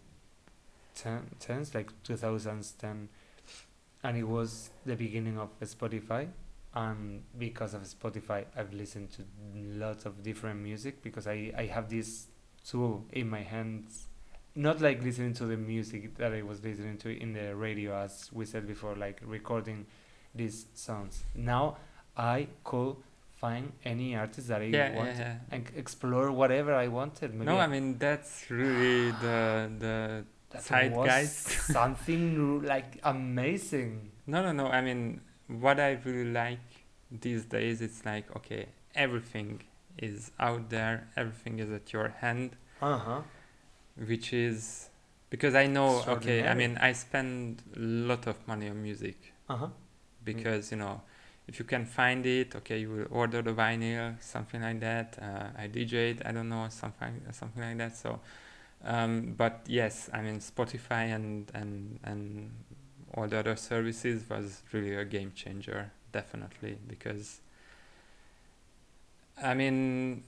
[1.39, 3.10] 10s like 2010
[4.03, 6.27] and it was the beginning of spotify
[6.76, 9.24] and because of Spotify, I've listened to
[9.56, 12.28] lots of different music because I, I have this
[12.68, 14.08] tool in my hands.
[14.56, 18.30] Not like listening to the music that I was listening to in the radio, as
[18.32, 19.86] we said before, like recording
[20.34, 21.24] these songs.
[21.36, 21.78] Now
[22.16, 22.96] I could
[23.36, 25.36] find any artist that I yeah, want yeah, yeah.
[25.52, 27.34] and explore whatever I wanted.
[27.34, 31.48] Maybe No, I mean that's really the the that zeitgeist.
[31.48, 34.12] was something like amazing.
[34.28, 34.68] No, no, no.
[34.68, 35.22] I mean,
[35.62, 36.60] what I really like
[37.12, 39.62] these days, it's like, okay, everything
[39.98, 42.56] is out there, everything is at your hand.
[42.82, 43.22] Uh huh.
[44.08, 44.89] which is
[45.30, 49.56] because I know okay I mean I spend a lot of money on music Uh
[49.58, 49.68] huh.
[50.26, 51.02] because you know
[51.48, 55.62] if you can find it okay you will order the vinyl something like that uh,
[55.62, 58.20] I DJed I don't know something something like that so
[58.84, 62.52] um, but yes I mean Spotify and and and
[63.13, 67.41] all the other services was really a game changer definitely because
[69.41, 70.23] I mean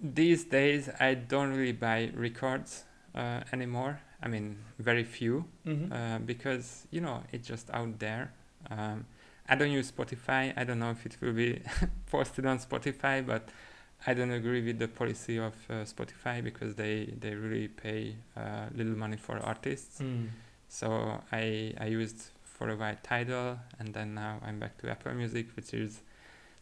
[0.00, 5.92] these days I don't really buy records uh, anymore I mean very few Mm-hmm.
[5.92, 8.32] uh, because you know it's just out there.
[8.70, 9.06] Um,
[9.48, 10.52] I don't use Spotify.
[10.56, 11.60] I don't know if it will be
[12.10, 13.48] posted on Spotify, but
[14.06, 18.66] I don't agree with the policy of uh, Spotify because they they really pay uh,
[18.74, 20.00] little money for artists.
[20.00, 20.28] Mm.
[20.72, 25.12] So I I used for a while Tidal, and then now I'm back to Apple
[25.14, 26.00] Music, which is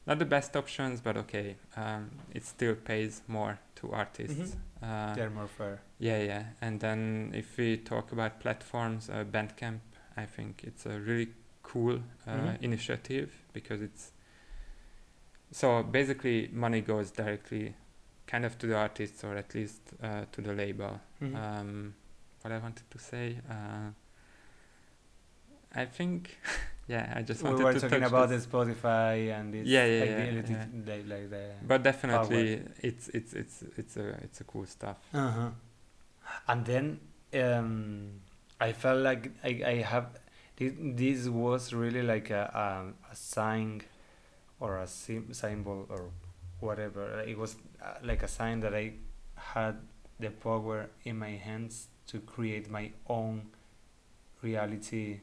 [0.07, 1.57] not the best options, but okay.
[1.77, 4.57] Um, it still pays more to artists.
[4.83, 5.81] Uh, They're more fair.
[5.99, 6.45] yeah, yeah.
[6.63, 9.81] And then if we talk about platforms, uh, Bandcamp,
[10.17, 11.29] I think it's a really
[11.63, 12.63] cool uh, Mhm.
[12.63, 14.13] initiative because it's
[15.51, 17.75] so basically money goes directly
[18.27, 21.01] kind of to the artists or at least uh, to the label.
[21.21, 21.35] Mhm.
[21.37, 21.95] Um,
[22.49, 23.91] what I wanted to say, uh,
[25.75, 26.39] I think,
[26.89, 28.47] yeah, I just we were to talking about this.
[28.47, 30.67] the Spotify and this Yeah, yeah, yeah, ideality, yeah.
[30.87, 31.51] Like, like the.
[31.67, 34.97] But definitely, it's it's it's it's a it's a cool stuff.
[35.13, 35.51] Uh-huh.
[36.49, 37.01] And then
[37.35, 38.21] um,
[38.61, 40.07] I felt like I, I have
[40.57, 43.83] this, this was really like a, a, a sign
[44.61, 46.11] or a sim- symbol or
[46.61, 47.21] whatever.
[47.21, 48.95] It was uh, like a sign that I
[49.35, 49.77] had
[50.19, 53.43] the power in my hands to create my own
[54.43, 55.21] reality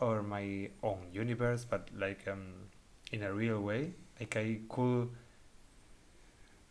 [0.00, 2.42] or my own universe, but like um,
[3.12, 3.92] in a real way.
[4.20, 5.08] Like I could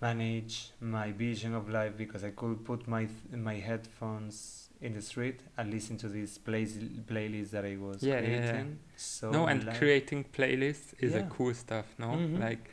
[0.01, 5.01] manage my vision of life because I could put my th- my headphones in the
[5.01, 8.49] street and listen to this play- playlist that I was Yeah, yeah, yeah.
[8.51, 8.79] creating.
[8.97, 11.85] So no, and creating playlists is a cool stuff.
[11.97, 12.39] No, Mhm.
[12.39, 12.69] like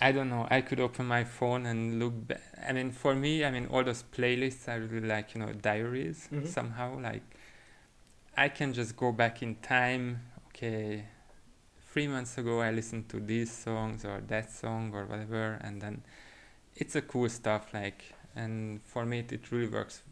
[0.00, 0.46] I don't know.
[0.50, 2.14] I could open my phone and look.
[2.28, 5.52] Ba- I mean, for me, I mean, all those playlists are really like you know
[5.52, 6.46] diaries Mhm.
[6.46, 6.98] somehow.
[7.00, 7.22] Like
[8.36, 10.20] I can just go back in time.
[10.48, 11.04] Okay,
[11.92, 16.02] three months ago I listened to these songs or that song or whatever, and then
[16.76, 17.72] it's a cool stuff.
[17.74, 20.02] Like, and for me, it, it really works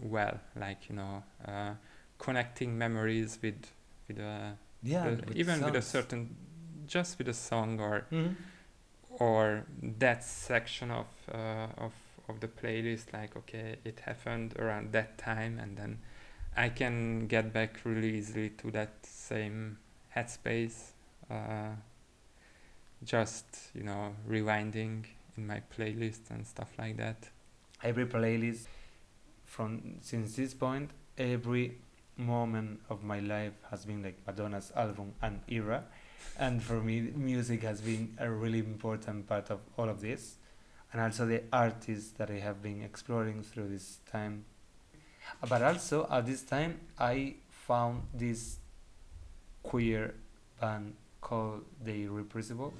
[0.00, 0.40] well.
[0.56, 1.74] Like you know, uh,
[2.18, 3.70] connecting memories with
[4.08, 6.36] with a yeah, with- with even with a certain
[6.86, 8.34] just with a song or Mhm.
[9.22, 9.64] Or
[9.98, 11.92] that section of uh, of
[12.28, 15.98] of the playlist like okay it happened around that time and then
[16.56, 19.78] I can get back really easily to that same
[20.16, 20.78] headspace
[21.30, 21.74] uh,
[23.04, 25.04] just you know rewinding
[25.36, 27.28] in my playlist and stuff like that.
[27.82, 28.66] Every playlist
[29.44, 31.78] from since this point every
[32.16, 35.84] moment of my life has been like madonna's album and era
[36.38, 40.36] and for me music has been a really important part of all of this
[40.92, 44.44] and also the artists that i have been exploring through this time.
[45.48, 48.58] But also at this time i found this
[49.62, 50.14] queer
[50.60, 52.74] band called the irrepressible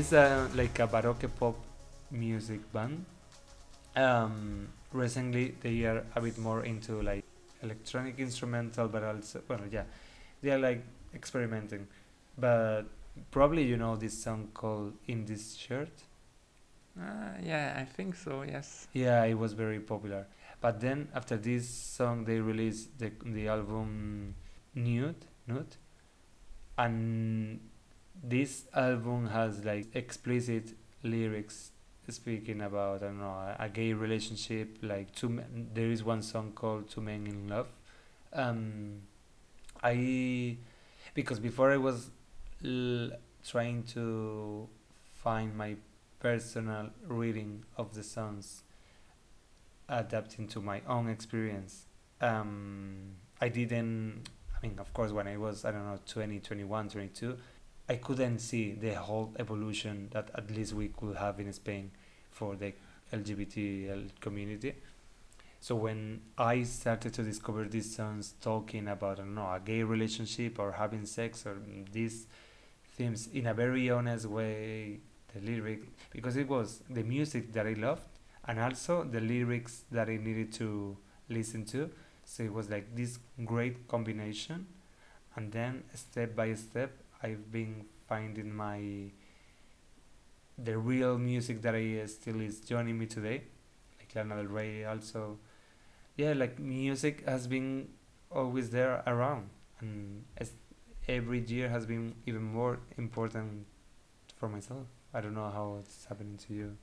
[0.00, 1.56] It's a like a baroque pop
[2.10, 3.04] music band.
[3.94, 7.22] Um, recently they are a bit more into like
[7.62, 9.82] electronic instrumental, but also well, yeah,
[10.40, 10.82] they are like
[11.14, 11.86] experimenting.
[12.38, 12.84] But
[13.30, 15.92] probably you know this song called "In This Shirt."
[16.98, 20.26] uh, yeah I think so yes Yeah, it was very popular.
[20.62, 24.34] But then after this song, they released the the album
[24.74, 25.76] Nude, Nude,
[26.78, 27.60] and
[28.22, 31.72] this album has like explicit lyrics
[32.08, 34.78] speaking about I don't know a, gay relationship.
[34.82, 37.68] Like two, men, there is one song called Two Men in Love.
[38.32, 39.02] Um,
[39.82, 40.56] I
[41.14, 42.10] because before I was
[42.64, 43.12] l-
[43.44, 44.68] trying to
[45.14, 45.76] find my
[46.18, 48.62] personal reading of the songs
[49.88, 51.86] adapting to my own experience
[52.20, 54.22] um, i didn't
[54.54, 57.36] i mean of course when i was i don't know 20 21 22
[57.90, 61.90] I couldn't see the whole evolution that at least we could have in Spain
[62.30, 62.72] for the
[63.12, 64.74] LGBT community.
[65.60, 69.82] So when I started to discover these songs talking about I don't know a gay
[69.82, 71.56] relationship or having sex or
[71.92, 72.26] these
[72.96, 75.00] themes in a very honest way,
[75.34, 78.02] the lyric because it was the music that I loved
[78.46, 80.96] and also the lyrics that I needed to
[81.28, 81.90] listen to.
[82.24, 84.66] So it was like this great combination,
[85.36, 86.92] and then step by step,
[87.22, 89.10] I've been finding my
[90.62, 93.42] the real music that I still is joining me today,
[93.98, 94.84] like Lana Del Rey.
[94.84, 95.38] Also,
[96.16, 97.88] yeah, like music has been
[98.30, 99.48] always there around,
[99.80, 100.52] and as
[101.08, 103.66] every year has been even more important
[104.36, 104.86] for myself.
[105.12, 106.76] I don't know how it's happening to you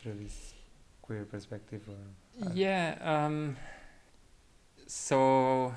[0.00, 0.54] through this
[1.02, 2.96] queer perspective, or uh, Yeah.
[3.00, 3.56] Um,
[4.86, 5.74] so,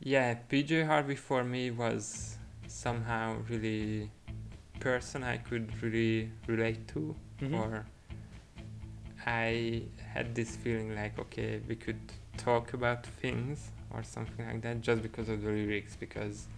[0.00, 2.38] yeah, PJ Harvey for me was
[2.70, 4.10] somehow really
[4.78, 7.58] person I could really relate to, Mhm.
[7.58, 7.86] or
[9.26, 9.82] I
[10.14, 12.00] had this feeling like, okay, we could
[12.36, 16.48] talk about things or something like that just because of the lyrics, because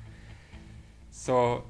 [1.10, 1.64] so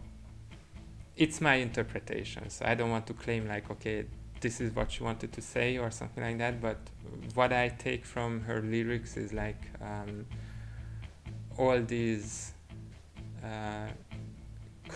[1.17, 2.51] it's my interpretation.
[2.51, 4.07] So I don't want to claim like, okay,
[4.41, 6.61] this is what she wanted to say or something like that.
[6.61, 6.79] But
[7.35, 10.27] what I take from her lyrics is like um,
[11.57, 12.53] all these
[13.43, 13.89] uh,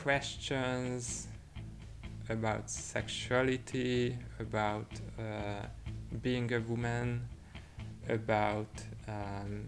[0.03, 1.27] questions
[2.29, 4.87] about sexuality, about
[5.19, 5.67] uh,
[6.23, 7.27] being a woman,
[8.09, 8.69] about
[9.09, 9.67] um,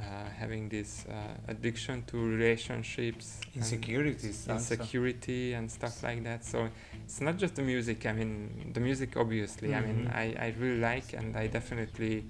[0.00, 0.04] uh,
[0.38, 1.12] having this uh,
[1.48, 4.46] addiction to relationships, and insecurities.
[4.48, 4.74] also.
[4.74, 6.44] insecurity and stuff like that.
[6.44, 6.68] So
[7.04, 8.04] it's not just the music.
[8.06, 9.74] I mean, the music obviously.
[9.74, 10.14] I mean, Mhm.
[10.14, 12.24] I, I really like and I definitely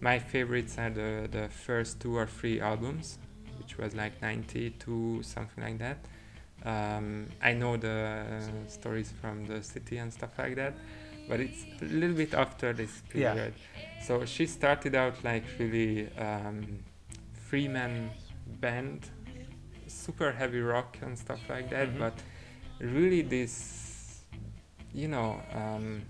[0.00, 3.18] my favorites are the the first two or three albums,
[3.58, 5.98] which was like '92 something like that.
[6.66, 10.74] Um, I know the uh, stories from the city and stuff like that,
[11.28, 13.32] but it's a little bit after this Yeah.
[13.32, 13.54] period.
[14.02, 16.80] So she started out like really um,
[17.48, 18.10] three man
[18.60, 19.00] band,
[19.86, 21.98] super heavy rock and stuff like that, Mhm.
[21.98, 22.14] but
[22.80, 24.22] really this,
[24.92, 26.02] you know, um,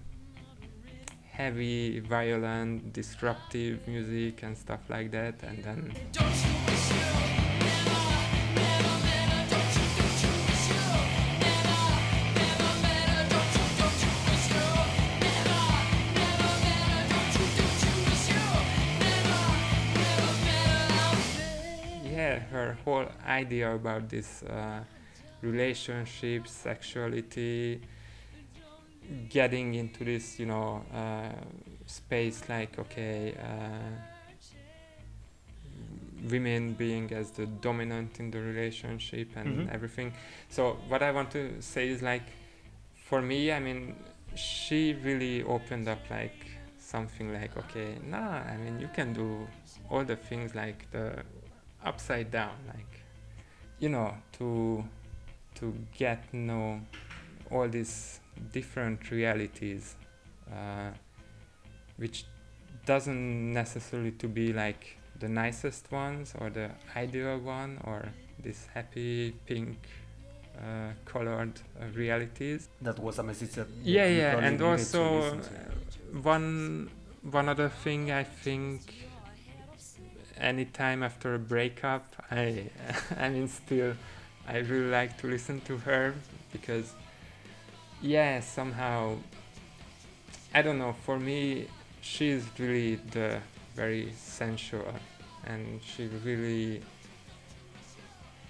[1.32, 5.92] heavy, violent, disruptive music and stuff like that, and then
[22.86, 24.80] whole idea about this uh,
[25.42, 27.80] relationship, sexuality,
[29.28, 31.32] getting into this, you know, uh,
[31.86, 33.90] space like okay, uh,
[36.30, 39.74] women being as the dominant in the relationship and Mhm.
[39.74, 40.12] everything.
[40.48, 42.26] So what I want to say is like,
[43.08, 43.94] for me, I mean,
[44.34, 46.38] she really opened up like
[46.78, 49.46] something like okay, nah, I mean, you can do
[49.90, 51.24] all the things like the
[51.84, 53.02] upside down, like
[53.78, 54.84] you know, to
[55.56, 56.80] to get know
[57.50, 58.20] all these
[58.52, 59.96] different realities,
[60.52, 60.90] uh,
[61.96, 62.26] which
[62.84, 68.08] doesn't necessarily to be like the nicest ones or the ideal one or
[68.42, 69.76] this happy pink
[70.58, 72.68] uh, colored uh, realities.
[72.82, 75.38] That was a message that Yeah, yeah, and also
[76.22, 76.90] one
[77.22, 78.80] one other thing I think
[80.40, 82.70] anytime after a breakup I
[83.18, 83.94] I mean still
[84.48, 86.14] I really like to listen to her
[86.52, 86.92] because
[88.02, 89.16] yeah somehow
[90.54, 91.66] I don't know for me
[92.00, 93.40] she's really the
[93.74, 94.94] very sensual
[95.44, 96.82] and she really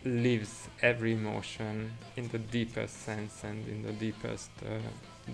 [0.04, 4.78] lives every emotion in the deepest sense and in the deepest uh,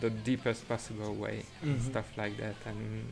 [0.00, 1.80] the deepest possible way Mhm.
[1.90, 3.07] stuff like that and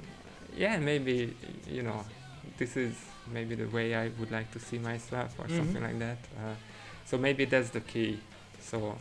[0.57, 1.37] yeah maybe
[1.69, 2.03] you know
[2.59, 2.95] this is
[3.33, 5.89] maybe the way i would like to see myself or something Mhm.
[5.89, 6.55] like that uh,
[7.05, 8.19] so maybe that's the key
[8.61, 8.97] so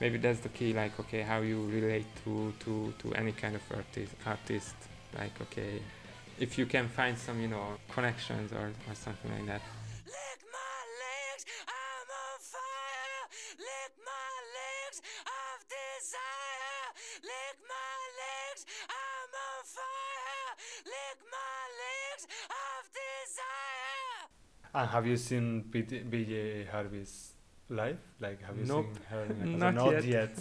[0.00, 3.62] maybe that's the key like okay how you relate to to to any kind of
[3.74, 4.74] artist artist
[5.18, 5.82] like okay
[6.38, 9.62] if you can find some you know connections or, or something like that
[10.06, 13.24] Lick my legs, I'm on fire.
[13.68, 16.86] Lick my legs of desire.
[17.30, 18.62] Lick my legs,
[19.02, 20.50] I'm on fire.
[20.94, 22.24] Lick my legs
[22.64, 24.20] of desire.
[24.74, 27.32] And have you seen PJ PJ Harvey's
[27.68, 27.98] live?
[28.20, 28.86] Like, have you Nope.
[28.86, 29.22] seen her?
[29.24, 30.04] in a Not yet.
[30.04, 30.34] yet.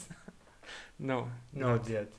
[1.00, 2.12] no Not yet.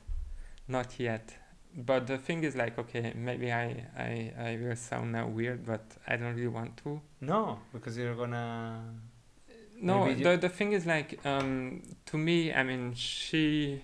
[0.67, 1.37] Not yet.
[1.73, 5.83] But the thing is like okay, maybe I, I, I will sound now weird, but
[6.05, 6.99] I don't really want to.
[7.21, 8.83] No, because you're gonna.
[9.81, 13.83] No, the the thing is like um, to me, I mean, she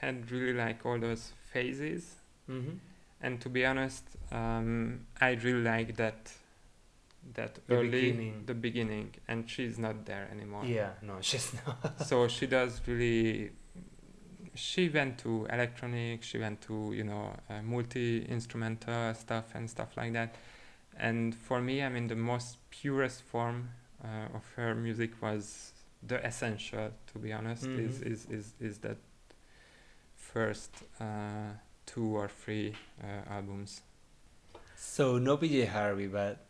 [0.00, 2.16] had really like all those phases,
[2.48, 2.76] Mm-hmm.
[3.20, 6.32] and to be honest, um, I really like that
[7.34, 8.42] that The early beginning.
[8.46, 10.64] the beginning, and she's not there anymore.
[10.64, 12.06] Yeah, no, she's not.
[12.06, 13.50] so she does really.
[14.54, 16.22] She went to electronic.
[16.24, 20.34] She went to you know uh, multi instrumental stuff and stuff like that.
[20.96, 23.68] And for me, I mean, the most purest form
[24.04, 25.72] uh, of her music was
[26.06, 26.90] the essential.
[27.12, 28.06] To be honest, is, Mhm.
[28.12, 28.98] is is is that
[30.16, 30.70] first
[31.00, 31.50] uh,
[31.86, 33.82] two or three uh, albums.
[34.76, 36.46] So no PJ Harvey, but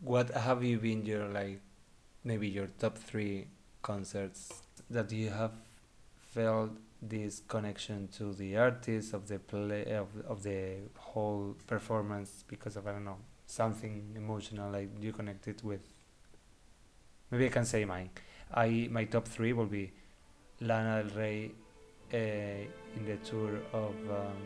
[0.00, 1.60] what have you been your like
[2.24, 3.48] maybe your top three
[3.82, 5.52] concerts that you have
[6.34, 12.76] felt this connection to the artist of the play of, of the whole performance because
[12.76, 15.80] of I don't know something emotional like you connected with
[17.30, 18.10] maybe I can say mine
[18.54, 19.92] I my top three will be
[20.60, 21.50] Lana Del Rey
[22.12, 24.42] uh, in the tour of um,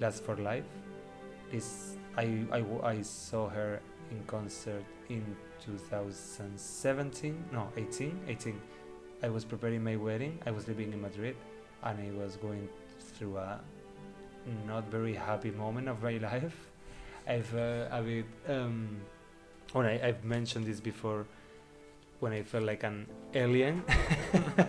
[0.00, 0.64] Lust for Life.
[1.50, 5.24] This I, I, I saw her in concert in
[5.64, 8.60] 2017 no 18 18
[9.22, 11.36] I was preparing my wedding I was living in Madrid
[11.82, 12.68] and I was going
[13.00, 13.60] through a
[14.66, 16.70] not very happy moment of my life.
[17.26, 19.00] I felt a bit um
[19.72, 21.26] when I, I've mentioned this before
[22.24, 23.84] when I felt like an alien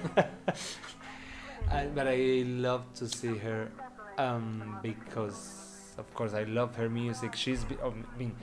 [1.72, 3.72] and, but I love to see her
[4.18, 7.34] um, because of course I love her music.
[7.34, 8.36] She's be- I mean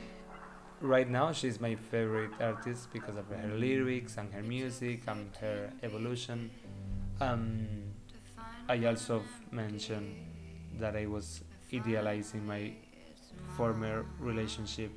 [0.80, 5.70] right now she's my favorite artist because of her lyrics and her music and her
[5.82, 6.50] evolution.
[7.20, 7.66] Um,
[8.70, 10.16] I also mentioned
[10.80, 11.42] that I was
[11.74, 12.72] idealizing my
[13.58, 14.90] former relationship,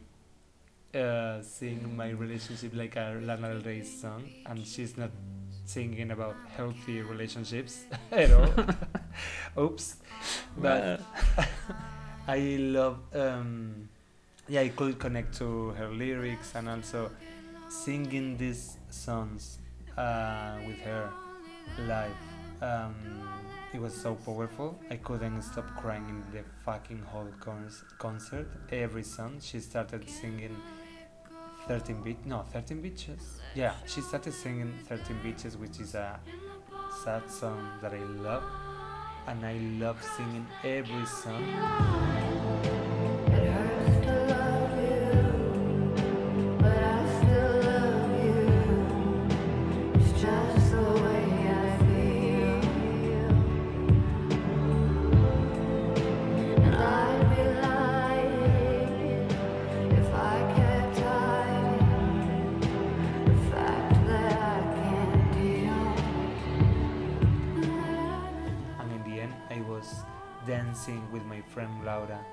[0.96, 5.12] uh, seeing my relationship like a Lana Del Rey song, and she's not
[5.66, 8.50] singing about healthy relationships at all.
[9.64, 9.96] Oops.
[10.58, 11.02] But
[12.28, 13.90] I love, um,
[14.48, 17.12] yeah, I could connect to her lyrics and also
[17.70, 19.60] singing these songs
[19.98, 21.10] uh, with her
[21.88, 22.16] live.
[22.62, 22.96] Um,
[23.74, 24.80] it was so powerful.
[24.90, 28.48] I couldn't stop crying in the fucking whole cons- concert.
[28.72, 30.56] Every song she started singing
[31.68, 33.42] 13 beat no 13 beaches?
[33.56, 36.20] Yeah she started singing 13 beaches which is a
[37.04, 38.44] sad song that i love
[39.28, 39.54] and i
[39.84, 42.45] love singing every song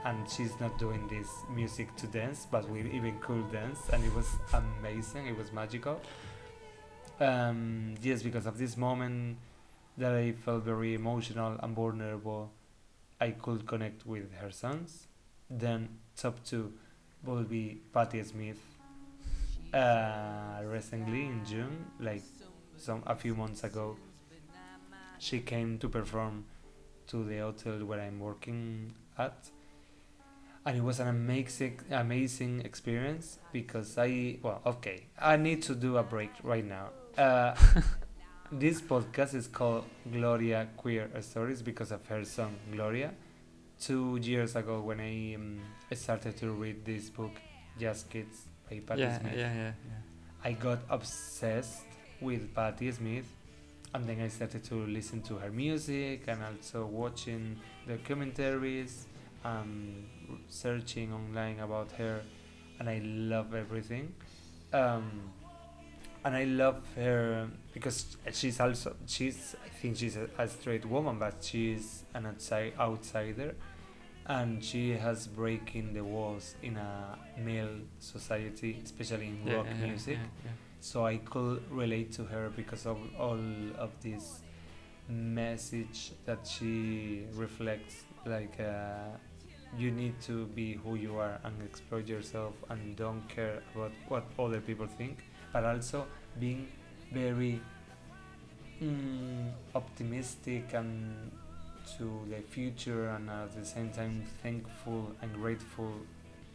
[0.05, 4.15] and she's not doing this music to dance but we even could dance and it
[4.15, 6.01] was amazing it was magical.
[7.21, 9.37] Um, yes because of this moment
[9.97, 12.51] that i felt very emotional and vulnerable
[13.21, 15.07] i could connect with her songs.
[15.51, 16.73] Then top two
[17.25, 18.61] will be patti smith
[19.73, 22.23] uh, recently in june like
[22.77, 23.97] some a few months ago.
[25.19, 26.45] She came to perform
[27.07, 29.51] to the hotel where I'm working at,
[30.65, 35.97] and it was an amazing, amazing experience because I well, okay, I need to do
[35.97, 36.91] a break right now.
[37.17, 37.55] Uh,
[38.53, 43.13] this podcast is called Gloria Queer Stories because of her song Gloria.
[43.81, 45.59] Two years ago, when I, um,
[45.91, 47.33] I started to read this book,
[47.79, 50.45] Just Kids by Patti yeah, Smith, yeah, yeah, yeah.
[50.45, 51.87] I got obsessed
[52.21, 53.27] with Patti Smith
[53.95, 57.59] and then I started to listen to her music and also watching
[57.89, 59.07] documentaries
[59.45, 60.05] um,
[60.49, 62.23] searching online about her
[62.79, 64.13] and I love everything.
[64.73, 65.31] Um,
[66.25, 71.19] and I love her because she's also she's I think she's a, a straight woman
[71.19, 73.55] but she's an outside outsider.
[74.27, 79.87] And she has breaking the walls in a male society especially in Yeah, rock yeah,
[79.87, 80.19] music.
[80.45, 80.51] yeah.
[80.81, 83.41] so I could relate to her because of all
[83.79, 84.43] of this
[85.09, 89.17] message that she reflects like uh,
[89.77, 94.25] you need to be who you are and explore yourself and don't care about what
[94.39, 95.19] other people think
[95.53, 96.07] but also
[96.39, 96.69] being
[97.13, 97.61] very
[98.83, 101.31] mm, optimistic and
[101.99, 105.93] to the future and at the same time thankful and grateful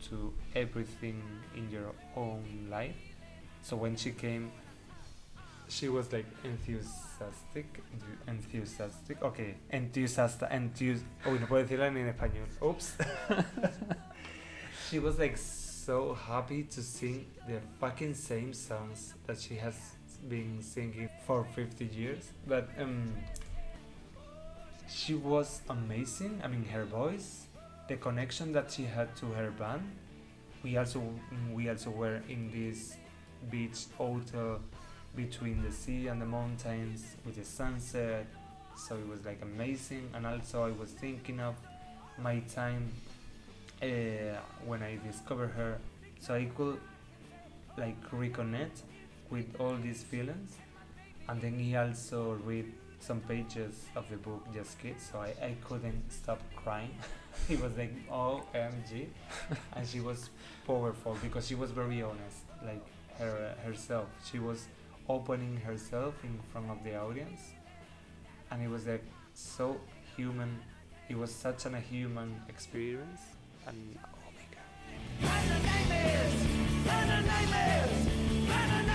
[0.10, 1.22] to everything
[1.56, 2.96] in your own life.
[3.62, 4.52] So when she came
[5.70, 7.84] she was like enthusiastic,
[8.28, 11.02] enthusiastic, okay, enthusiasta, enthus.
[11.26, 12.48] Uy, no puedo decirla en español.
[12.62, 12.98] Oops.
[14.90, 19.76] she was like so happy to sing the fucking same songs that she has
[20.28, 22.32] been singing for 50 years.
[22.46, 23.14] But um,
[24.90, 26.42] she was amazing.
[26.44, 27.48] I mean, her voice,
[27.88, 29.84] the connection that she had to her band.
[30.64, 31.02] We also
[31.54, 32.98] we also were in this
[33.52, 34.60] beach hotel
[35.18, 38.28] between the sea and the mountains with the sunset.
[38.78, 40.10] So it was like amazing.
[40.14, 41.56] And also I was thinking of
[42.20, 42.92] my time
[43.82, 43.88] uh,
[44.66, 45.80] when I discovered her,
[46.20, 46.80] so I could
[47.78, 48.82] like reconnect
[49.30, 50.56] with all these feelings.
[51.28, 55.56] And then he also read some pages of the book Just Kids, so I, I
[55.68, 56.96] couldn't stop crying.
[57.48, 59.08] he was like, OMG.
[59.76, 60.30] and she was
[60.66, 62.84] powerful because she was very honest, like
[63.20, 64.08] her herself.
[64.32, 64.68] She was
[65.10, 67.42] opening herself in front of the audience.
[68.52, 69.04] And it was like
[69.34, 69.80] so
[70.16, 70.60] human.
[71.10, 73.22] It was such an, a human experience.
[73.66, 74.46] And oh my
[78.78, 78.87] god.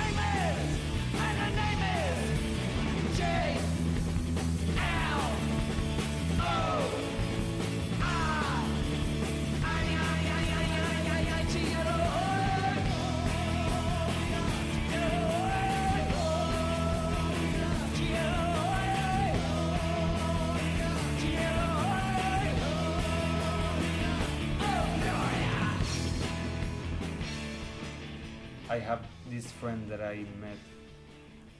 [28.72, 30.56] I have this friend that I met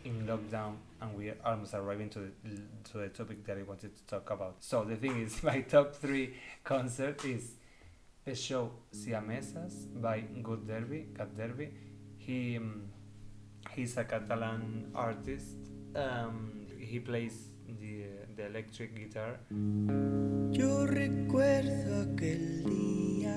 [0.03, 3.95] in lockdown, and we are almost arriving to the, to the topic that I wanted
[3.95, 4.57] to talk about.
[4.61, 6.33] So the thing is, my top three
[6.65, 7.57] concert is
[8.25, 11.69] the show Siamesas by Good Derby, Cat Derby.
[12.17, 12.85] He um,
[13.73, 15.57] he's a Catalan artist.
[15.95, 18.07] Um, he plays the
[18.37, 19.39] the electric guitar.
[20.51, 23.37] Yo recuerdo aquel día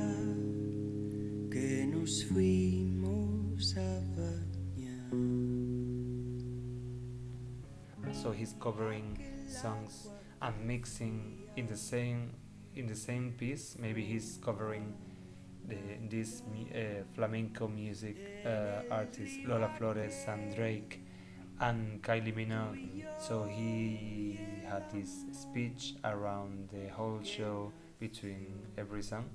[1.51, 3.04] que nos fuimos.
[8.25, 10.09] So he's covering songs
[10.41, 12.31] and mixing in the same
[12.75, 13.77] in the same piece.
[13.79, 14.93] Maybe he's covering
[15.67, 15.77] the,
[16.09, 21.01] this uh, flamenco music uh, artists Lola Flores and Drake
[21.61, 23.05] and Kylie Minogue.
[23.17, 29.29] So he had this speech around the whole show between every song.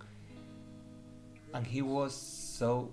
[1.55, 2.93] And he was so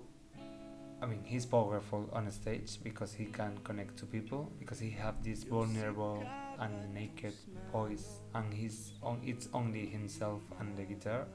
[1.00, 4.90] I mean, he's powerful on a stage because he can connect to people because he
[4.90, 6.24] have this vulnerable
[6.58, 7.34] and naked
[7.70, 9.20] voice, and he's on.
[9.24, 11.26] It's only himself and the guitar.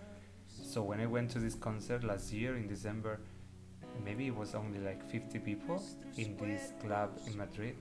[0.48, 3.22] So when I went to this concert last year in December,
[4.04, 5.82] maybe it was only like 50 people
[6.18, 7.78] in this club in Madrid,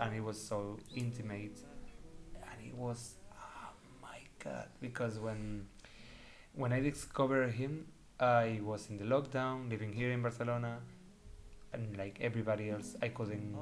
[0.00, 1.58] and it was so intimate,
[2.34, 4.68] and it was, oh my god!
[4.80, 5.66] Because when
[6.54, 10.78] when I discovered him, I was in the lockdown, living here in Barcelona
[11.76, 13.54] and like everybody else i couldn't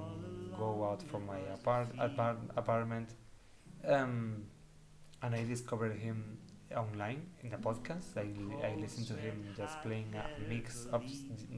[0.58, 3.08] go out from my apart, apart apartment.
[3.86, 4.44] Um,
[5.22, 6.38] and i discovered him
[6.76, 8.16] online in a podcast.
[8.16, 8.26] I,
[8.66, 11.04] I listened to him just playing a mix of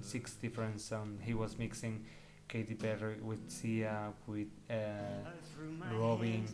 [0.03, 1.21] six different songs.
[1.23, 2.05] He was mixing
[2.49, 4.75] Katy Perry with Sia with uh,
[5.93, 6.45] Robyn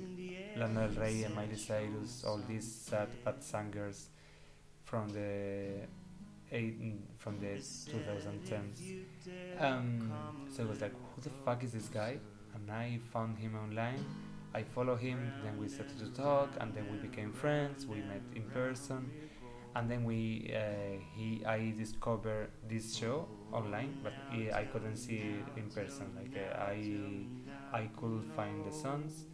[0.57, 4.09] Lana Del Rey and Miley Cyrus all these sad bad singers
[4.85, 5.87] from the
[6.53, 6.77] eight,
[7.19, 8.81] from the 2010s
[9.59, 10.13] um,
[10.49, 12.19] so it was like, who the fuck is this guy?
[12.55, 14.05] And I found him online.
[14.55, 15.33] I follow him.
[15.43, 17.87] Then we started to talk, and then we became friends.
[17.87, 19.11] We met in person,
[19.75, 25.17] and then we uh, he I discovered this show online, but he, I couldn't see
[25.17, 26.13] it in person.
[26.15, 27.27] Like uh, I
[27.73, 29.25] I could find the songs.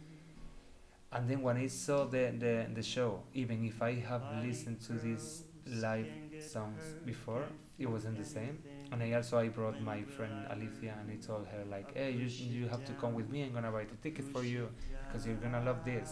[1.11, 4.93] And then when I saw the, the, the show, even if I have listened to
[4.93, 6.07] this live
[6.41, 7.43] songs before,
[7.77, 8.59] it wasn't the same.
[8.91, 12.25] and I also I brought my friend Alicia and I told her like hey you,
[12.25, 14.69] you have to come with me I'm gonna buy the ticket for you
[15.07, 16.09] because you're gonna love this.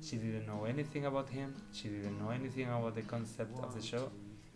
[0.00, 3.82] she didn't know anything about him she didn't know anything about the concept of the
[3.82, 4.10] show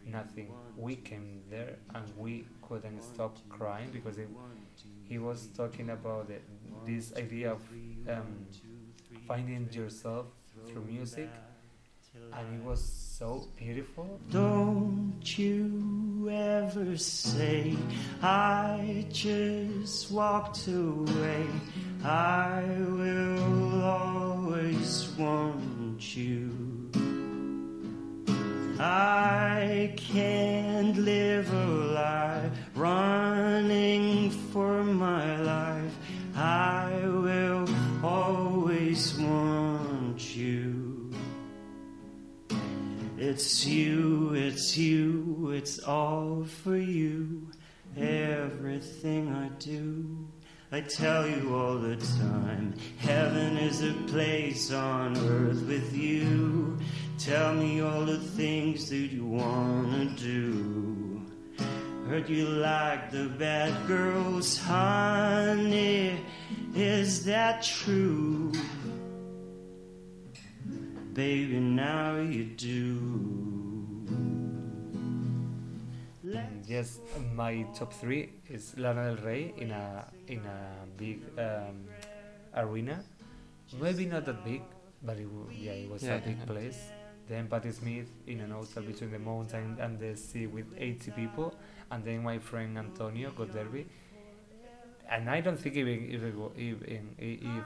[0.04, 0.50] nothing.
[0.76, 4.28] we came there and we couldn't stop crying because it,
[5.02, 6.38] he was talking about the,
[6.84, 7.62] this idea of
[8.08, 8.46] um,
[9.26, 10.26] finding yourself
[10.66, 11.30] through music
[12.14, 12.82] and it was
[13.18, 17.74] so beautiful Don't you ever say
[18.22, 21.46] I just walked away.
[22.04, 26.90] I will always want you.
[28.78, 35.94] I can't live a lie running for my life.
[36.36, 37.61] I will
[43.24, 47.46] It's you, it's you, it's all for you.
[47.96, 50.26] Everything I do,
[50.72, 52.74] I tell you all the time.
[52.98, 56.80] Heaven is a place on earth with you.
[57.16, 61.22] Tell me all the things that you wanna do.
[62.08, 66.18] Heard you like the bad girls, honey.
[66.74, 68.50] Is that true?
[71.12, 72.98] Baby, now you do.
[76.66, 77.00] Yes,
[77.34, 81.84] my top three is Lana Del Rey in a in a big um,
[82.56, 83.04] arena.
[83.80, 84.62] Maybe not that big,
[85.02, 86.44] but it, w- yeah, it was Yeah, a big yeah.
[86.46, 86.78] place.
[87.28, 91.54] Then Patti Smith in an hotel between the mountain and the sea with 80 people,
[91.90, 93.84] and then my friend Antonio Goderby.
[95.10, 97.64] And I don't think even if, it wa- even i- if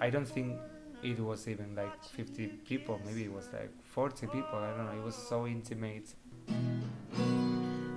[0.00, 0.58] I don't think
[1.02, 3.00] it was even like 50 people.
[3.04, 4.58] Maybe it was like 40 people.
[4.58, 5.00] I don't know.
[5.00, 6.14] It was so intimate.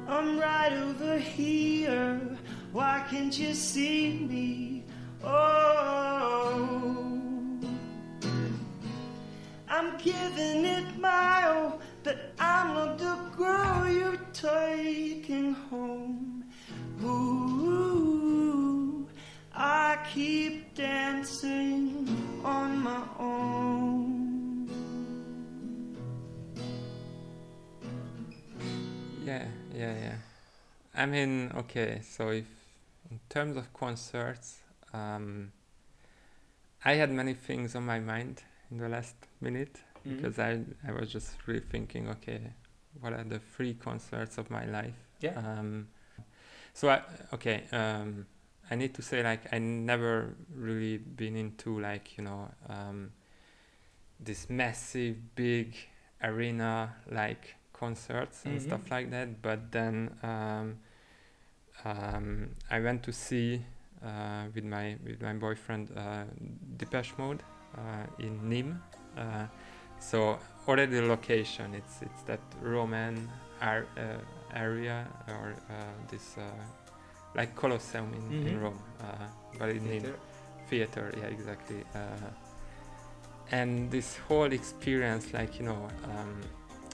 [0.07, 2.19] I'm right over here.
[2.71, 4.83] Why can't you see me?
[5.23, 6.81] Oh,
[9.69, 16.43] I'm giving it my all, but I'm not the girl you're taking home.
[17.03, 18.20] Ooh,
[19.63, 22.07] I keep dancing
[22.43, 24.67] on my own.
[29.23, 29.45] Yeah,
[29.75, 30.15] yeah, yeah.
[30.95, 32.45] I mean, okay, so if
[33.11, 34.57] in terms of concerts,
[34.93, 35.51] um,
[36.83, 38.41] I had many things on my mind
[38.71, 40.15] in the last minute Mhm.
[40.15, 42.41] because I, I was just rethinking, okay,
[42.99, 44.95] what are the three concerts of my life?
[45.19, 45.37] Yeah.
[45.37, 45.89] Um,
[46.73, 47.03] so I,
[47.33, 48.25] okay, um,
[48.71, 53.11] I need to say like I never really been into like you know um,
[54.19, 55.75] this massive big
[56.23, 58.61] arena like concerts and Mhm.
[58.61, 59.41] stuff like that.
[59.41, 60.77] But then um,
[61.83, 63.61] um, I went to see
[64.05, 66.23] uh, with my with my boyfriend uh,
[66.77, 67.43] Depeche Mode
[67.77, 68.77] uh, in Nîmes.
[69.17, 69.47] Uh,
[69.99, 73.29] so already the location it's it's that Roman
[73.61, 74.17] ar- uh,
[74.55, 75.73] area or uh,
[76.09, 76.41] this uh,
[77.35, 78.61] like Colosseum in, in Mhm.
[78.63, 79.05] Rome, uh,
[79.59, 80.15] but in Theater.
[80.69, 82.29] theater yeah exactly uh,
[83.51, 86.41] and this whole experience like you know um,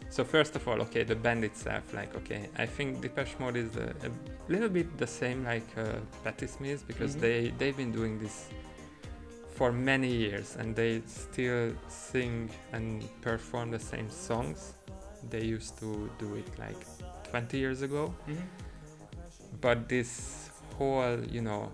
[0.10, 3.76] so first of all okay the band itself like okay i think depeche mode is
[3.76, 4.10] a, a
[4.54, 5.84] little bit the same like uh,
[6.24, 7.22] Patti Smith because Mhm.
[7.22, 8.36] they they've been doing this
[9.58, 12.90] for many years and they still sing and
[13.22, 14.74] perform the same songs
[15.30, 16.82] they used to do it like
[17.32, 18.42] 20 years ago Mhm.
[19.62, 21.72] But this whole you know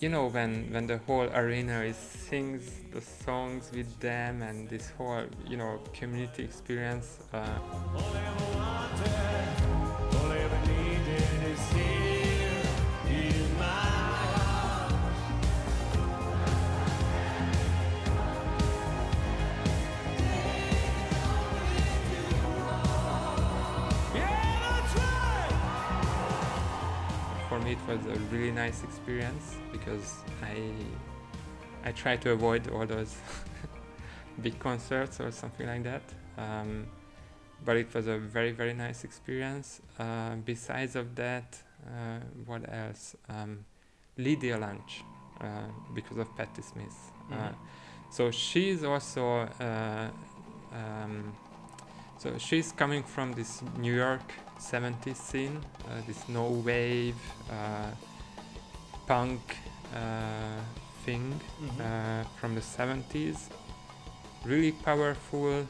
[0.00, 4.90] you know when when the whole arena is sings the songs with them and this
[4.98, 7.58] whole you know community experience uh,
[27.92, 30.72] was a really nice experience because I
[31.84, 33.16] I try to avoid all those
[34.42, 36.02] big concerts or something like that.
[36.38, 36.86] Um,
[37.64, 39.80] but it was a very very nice experience.
[39.98, 43.16] Uh, besides of that, uh, what else?
[43.28, 43.64] Um,
[44.16, 45.04] Lydia Lunch
[45.40, 45.44] uh,
[45.94, 47.12] because of Patti Smith.
[47.30, 47.54] Uh, Mhm.
[48.10, 50.08] so she's also uh,
[50.72, 51.32] um,
[52.18, 54.32] so she's coming from this New York
[54.62, 57.90] 70s scene, uh, this no wave uh,
[59.06, 59.40] punk
[59.94, 60.60] uh,
[61.04, 61.80] thing Mhm.
[61.80, 63.50] uh, from the 70s.
[64.44, 65.66] Really powerful,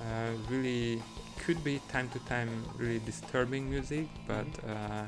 [0.00, 1.02] uh, really
[1.38, 5.06] could be time to time really disturbing music, but uh,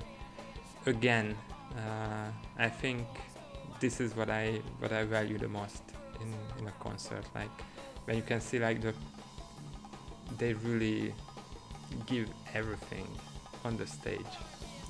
[0.86, 1.36] again,
[1.76, 3.06] uh, I think
[3.80, 5.82] this is what I what I value the most
[6.20, 7.24] in in a concert.
[7.34, 7.54] Like
[8.06, 8.92] when you can see like the
[10.38, 11.14] they really
[12.06, 13.06] give everything
[13.64, 14.34] on the stage.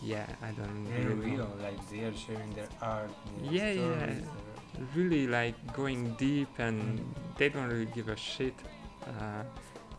[0.02, 1.44] Yeah, I don't They're really know.
[1.44, 3.10] real, like they are sharing their art.
[3.42, 3.96] Their Yeah, yeah.
[3.96, 7.02] stories, their- really like going deep and
[7.36, 8.54] they don't really give a shit
[9.08, 9.42] uh,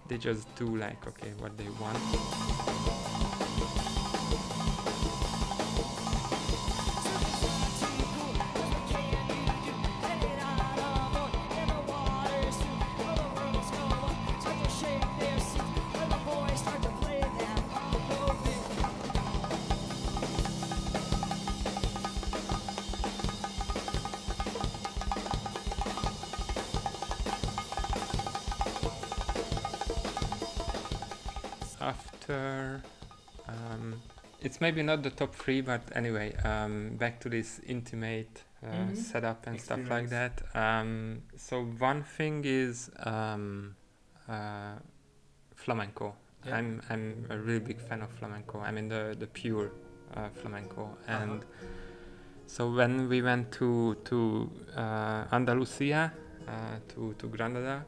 [0.08, 1.97] they just do like okay what they want
[34.70, 38.95] maybe not the top three, but anyway, um, back to this intimate uh, Mhm.
[38.95, 40.34] setup and stuff like that.
[40.53, 43.76] Um, so one thing is um,
[44.28, 44.76] uh,
[45.55, 46.15] flamenco.
[46.45, 46.57] Yeah.
[46.57, 48.59] I'm I'm a really big fan of flamenco.
[48.59, 49.72] I mean the the pure
[50.15, 51.17] uh, flamenco, Uh-huh.
[51.17, 51.45] and
[52.45, 54.17] so when we went to to
[54.78, 56.11] uh, Andalusia,
[56.47, 57.86] uh, to to Granada,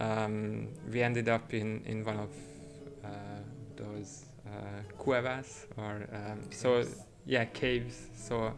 [0.00, 2.30] um, we ended up in in one of
[3.04, 3.42] uh,
[3.76, 4.24] those
[4.98, 6.84] cuevas or um, so
[7.26, 8.08] yeah caves.
[8.14, 8.54] So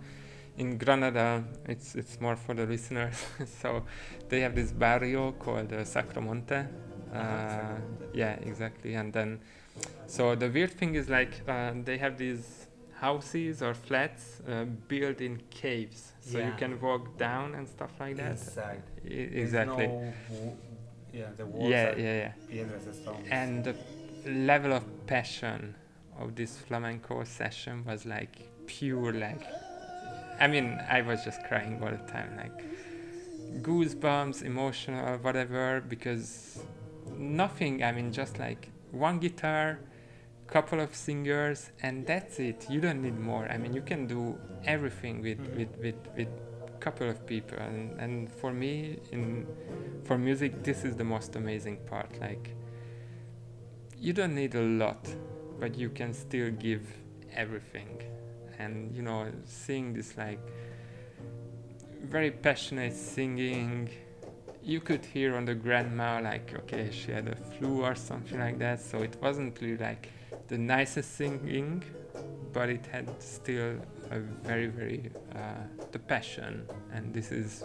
[0.57, 3.15] in Granada, it's it's more for the listeners.
[3.63, 3.85] so
[4.29, 6.67] they have this barrio called uh, Sacromonte.
[7.13, 7.77] Uh,
[8.13, 8.95] yeah, exactly.
[8.95, 9.41] And then,
[10.07, 12.67] so the weird thing is like uh, they have these
[13.01, 18.17] houses or flats uh, built in caves, so you can walk down and stuff like
[18.17, 18.33] that.
[18.33, 18.83] Inside.
[19.05, 19.87] I- exactly.
[19.87, 20.57] no w-
[21.13, 22.33] yeah, the walls yeah, are yeah, yeah.
[22.51, 23.29] piedras and stones.
[23.31, 23.75] And the
[24.27, 25.77] level of passion
[26.19, 29.43] of this flamenco session was like pure, like.
[30.41, 32.65] I mean, I was just crying all the time, like
[33.63, 36.61] goosebumps, emotional, whatever, because
[37.17, 37.83] nothing.
[37.85, 39.79] I mean, just like one guitar,
[40.47, 42.67] couple of singers, and that's it.
[42.69, 43.47] You don't need more.
[43.51, 45.57] I mean, you can do everything with Mhm.
[45.59, 46.29] with with with
[46.81, 49.47] couple of people, and and for me, in
[50.05, 52.11] for music, this is the most amazing part.
[52.21, 52.51] Like,
[53.99, 55.09] you don't need a lot,
[55.65, 56.83] but you can still give
[57.35, 57.93] everything,
[58.59, 60.45] and you know, seeing this like
[62.03, 63.89] very passionate singing
[64.63, 68.59] you could hear on the grandma like okay she had a flu or something like
[68.59, 68.79] that.
[68.79, 70.11] So it wasn't really like
[70.49, 71.83] the nicest singing
[72.53, 73.71] but it had still
[74.11, 76.69] a very very uh, the passion.
[76.93, 77.65] And this is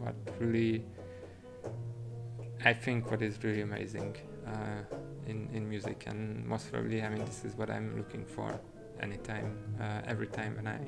[0.00, 0.84] what really
[2.64, 4.16] i think what is really amazing.
[4.44, 4.82] Uh,
[5.28, 8.58] in, in music and most probably i mean this is what i'm looking for
[9.00, 10.80] anytime uh, every time when i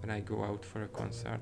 [0.00, 1.40] when i go out for a concert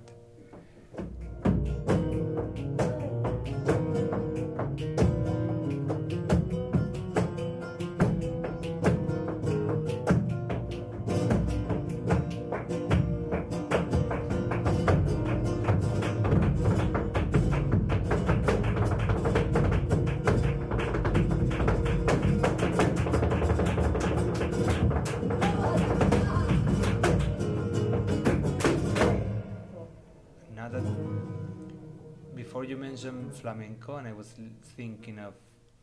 [34.77, 35.35] thinking of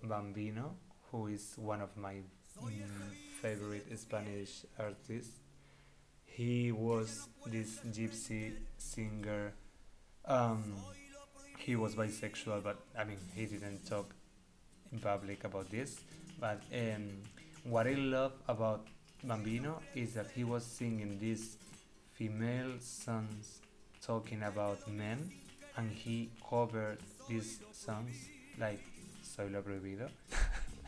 [0.04, 0.76] Bambino,
[1.12, 2.16] who is one of my
[2.64, 2.80] mm,
[3.42, 5.40] favorite Spanish artists.
[6.26, 9.54] He was this gypsy singer.
[10.26, 10.76] Um,
[11.58, 14.14] he was bisexual, but I mean, he didn't talk
[14.92, 16.00] in public about this.
[16.40, 17.24] But um,
[17.64, 18.88] what I love about
[19.24, 21.58] Bambino is that he was singing these
[22.14, 23.62] female songs
[24.02, 25.32] talking about men
[25.76, 28.30] and he covered these songs
[28.60, 28.80] like
[29.24, 30.10] Soy lo prohibido.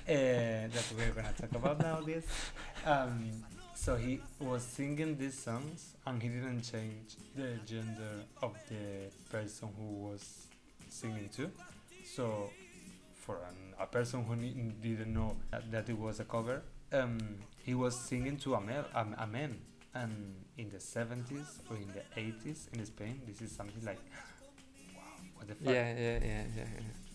[0.10, 2.26] Uh, that we're gonna talk about now this
[2.84, 3.30] um,
[3.76, 9.70] so he was singing these songs and he didn't change the gender of the person
[9.78, 10.48] who was
[10.90, 11.52] singing to.
[12.04, 12.50] So
[13.14, 17.20] for an, a person who didn't know that, that it was a cover um,
[17.64, 19.60] he was singing to a, male, a, a man.
[19.94, 24.00] And in the 70s or in the 80s in Spain this is something like
[24.96, 25.02] wow
[25.36, 25.74] what the fuck?
[25.74, 27.09] Yeah yeah yeah yeah, yeah.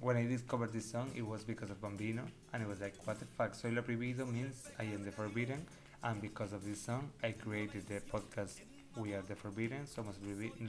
[0.00, 2.22] When I discovered this song it was because of Bambino
[2.52, 3.54] and it was like what the fuck?
[3.54, 5.66] Soy lo prohibido means I am the forbidden
[6.02, 8.60] and because of this song I created the podcast
[8.96, 10.16] We Are the Forbidden Somos,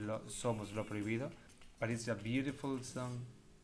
[0.06, 1.30] lo, Somos lo prohibido.
[1.78, 3.20] But it's a beautiful song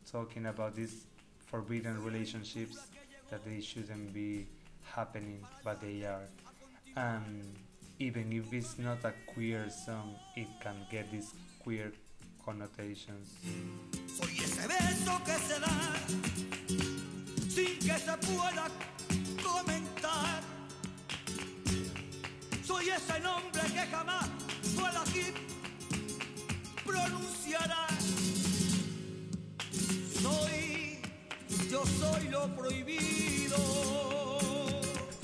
[0.09, 1.05] talking about these
[1.47, 2.87] forbidden relationships
[3.29, 4.47] that they shouldn't be
[4.83, 6.27] happening but they are.
[6.95, 7.55] And
[7.99, 11.91] even if it's not a queer song it can get this queer
[12.45, 13.27] connotations
[14.17, 15.95] Soy ese beso que se da
[17.55, 18.67] sin que se pueda
[19.41, 20.41] comentar.
[22.65, 24.27] Soy ese nombre que jamás
[24.75, 25.25] pueda aquí
[26.85, 27.87] pronunciará.
[30.21, 30.99] Soy,
[31.69, 34.54] yo soy lo prohibido.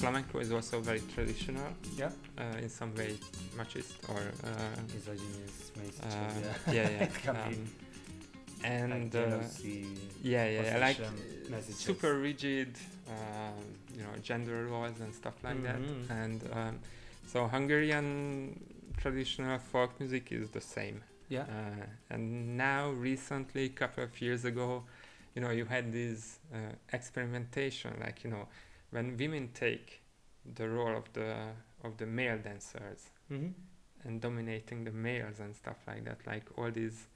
[0.01, 1.69] Flamenco is also very traditional.
[1.97, 2.09] Yeah.
[2.37, 3.13] Uh, in some way
[3.57, 4.49] machist or uh,
[4.93, 6.33] misogynist messages uh,
[6.71, 6.73] yeah.
[6.77, 7.55] yeah yeah It can be.
[7.55, 7.67] Um,
[8.63, 9.85] and like uh, jealousy,
[10.21, 10.99] yeah yeah yeah, like
[11.49, 11.77] messages.
[11.77, 12.71] super rigid
[13.09, 13.63] um,
[13.95, 15.67] you know gender roles and stuff like Mhm.
[15.67, 15.81] that
[16.21, 16.79] and um,
[17.31, 18.07] so hungarian
[19.01, 20.97] traditional folk music is the same.
[21.29, 21.45] Yeah.
[21.57, 24.83] Uh, and now recently a couple of years ago
[25.35, 28.47] you know you had this uh, experimentation like you know
[28.91, 30.01] when women take
[30.55, 31.35] the role of the
[31.83, 33.53] of the male dancers Mhm.
[34.03, 37.07] and dominating the males and stuff like that like all these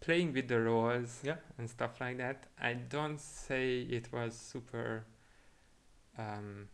[0.00, 1.36] playing with the roles Yeah.
[1.58, 5.04] and stuff like that i don't say it was super
[6.18, 6.68] um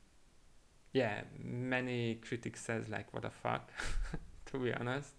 [0.93, 3.71] yeah many critics says like what the fuck
[4.47, 5.15] to be honest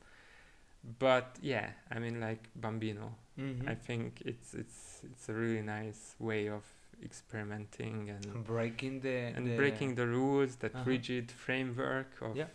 [1.00, 3.68] but yeah i mean like bambino Mhm.
[3.68, 6.64] i think it's it's it's a really nice way of
[7.04, 10.90] experimenting and And breaking the and the- breaking the rules, that Uh-huh.
[10.94, 12.48] rigid framework of Yeah.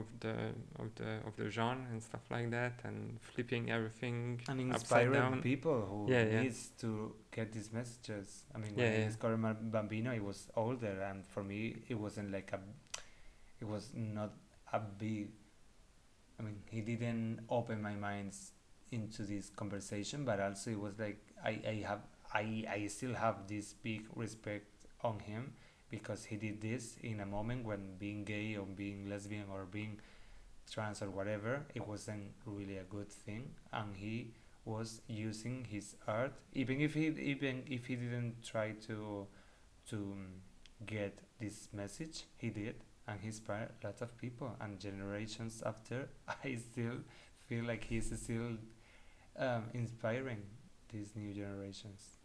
[0.00, 0.34] of the
[0.82, 2.98] of the of the genre and stuff like that, and
[3.32, 5.40] flipping everything and inspiring down.
[5.42, 6.42] people who Yeah, yeah.
[6.42, 6.88] needs to
[7.36, 8.44] get these messages.
[8.54, 12.52] I mean, when I discovered Bambino, he was older, and for me, it wasn't like
[12.52, 12.60] a,
[13.60, 14.32] it was not
[14.72, 15.30] a big.
[16.38, 18.52] I mean, he didn't open my mind s-
[18.90, 22.02] into this conversation, but also it was like I, I have
[22.40, 25.52] I I still have this big respect on him
[25.90, 30.00] because he did this in a moment when being gay or being lesbian or being
[30.70, 33.50] trans or whatever it wasn't really a good thing.
[33.72, 34.34] And he
[34.64, 39.26] was using his art even if he even if he didn't try to
[39.90, 40.26] to um,
[40.84, 42.76] get this message he did.
[43.08, 44.56] And he inspired lots of people.
[44.60, 46.08] And generations after
[46.44, 46.98] i still
[47.48, 48.56] feel like he's still
[49.38, 50.42] um, inspiring
[50.92, 52.15] these new generations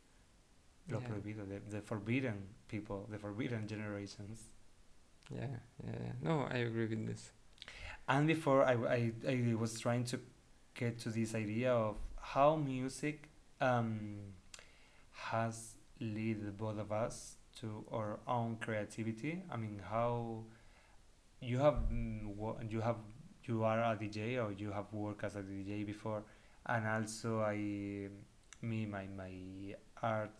[0.89, 1.07] Lo Yeah.
[1.07, 4.49] prohibido, the, the forbidden people the forbidden generations
[5.29, 5.47] Yeah,
[5.85, 6.11] yeah, yeah.
[6.21, 7.31] No, I agree with this.
[8.07, 10.19] And before I, I, I was trying to
[10.75, 13.29] get to this idea of how music
[13.61, 14.17] um,
[15.13, 19.43] has led both of us to our own creativity.
[19.51, 20.43] I mean, how
[21.41, 22.97] you have mm, you have
[23.45, 26.23] you are a DJ or you have worked as a DJ before,
[26.65, 28.09] and also I
[28.61, 29.31] me my my
[30.01, 30.31] art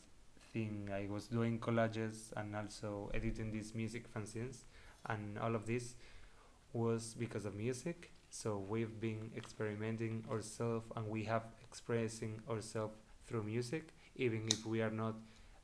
[0.54, 0.90] thing.
[0.94, 4.64] I was doing collages and also editing these music fanzines,
[5.08, 5.96] and all of this
[6.74, 8.12] was because of music.
[8.30, 12.96] So we've been experimenting ourselves and we have expressing ourselves
[13.28, 15.16] through music, even if we are not,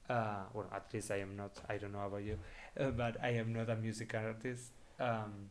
[0.09, 2.37] uh, at least I am not, I don't know about you,
[2.79, 4.71] uh, but I am not a music artist.
[4.99, 5.49] Um,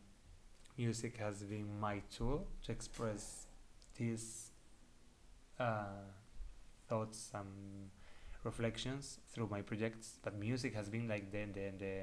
[0.77, 3.47] music has been my tool to express
[3.97, 4.51] these
[5.59, 6.03] uh,
[6.87, 7.89] thoughts and
[8.43, 10.19] reflections through my projects.
[10.23, 12.01] But music has been like the, the, the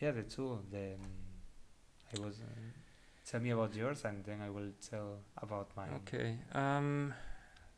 [0.00, 1.00] yeah, the tool, the, um,
[2.14, 2.40] I was.
[2.40, 2.44] Uh,
[3.28, 6.00] tell me about yours, and then I will tell about mine.
[6.06, 6.38] Okay.
[6.52, 7.14] Um.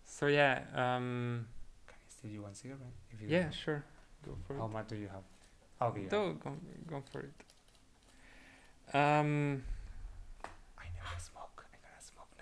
[0.05, 0.63] So yeah.
[0.75, 1.47] Um.
[1.87, 2.81] Can I steal you one cigarette?
[3.13, 3.85] If you Yeah, sure.
[4.25, 4.59] Go for it.
[4.59, 5.91] How much do you have?
[5.91, 6.03] Okay.
[6.03, 6.09] yeah.
[6.09, 6.57] Go, go,
[6.89, 8.97] go for it.
[8.97, 9.63] Um.
[10.77, 11.65] I never smoke.
[11.65, 12.33] I'm gonna smoke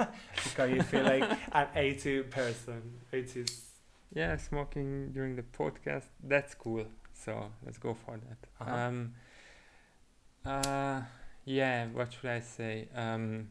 [0.00, 0.08] now.
[0.44, 2.82] because you feel like an 80 person.
[3.12, 3.65] 80s.
[4.14, 6.06] Yeah, smoking during the podcast.
[6.22, 6.86] That's cool.
[7.12, 8.38] So let's go for that.
[8.60, 8.76] Uh-huh.
[8.76, 9.14] Um.
[10.44, 11.02] Uh.
[11.44, 11.86] Yeah.
[11.88, 12.88] What should I say?
[12.94, 13.48] Um.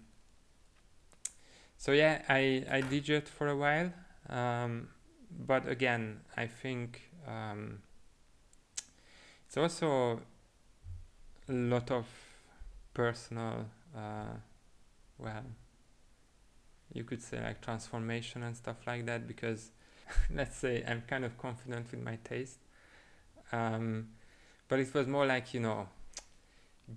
[1.78, 3.92] So yeah, I I did it for a while.
[4.30, 4.90] Um.
[5.32, 7.80] But again, I think um.
[9.48, 10.22] It's also
[11.48, 12.08] a lot of
[12.94, 13.66] personal.
[13.96, 14.38] Uh.
[15.18, 15.46] Well.
[16.94, 19.72] You could say like transformation and stuff like that because
[20.34, 22.60] let's say I'm kind of confident with my taste.
[23.52, 24.10] Um,
[24.68, 25.88] but it was more like, you know,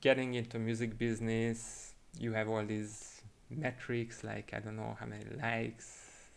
[0.00, 5.24] getting into music business, you have all these metrics like I don't know how many
[5.40, 6.28] likes,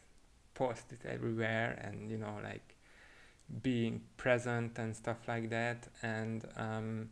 [0.54, 2.76] post it everywhere and you know like
[3.62, 7.10] being present and stuff like that and um,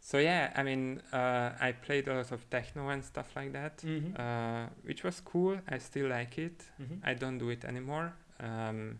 [0.00, 3.78] so yeah I mean uh, I played a lot of techno and stuff like that
[3.78, 4.20] Mm-hmm.
[4.20, 6.94] uh, which was cool I still like it mm-hmm.
[7.04, 8.14] I don't do it anymore.
[8.40, 8.98] Um,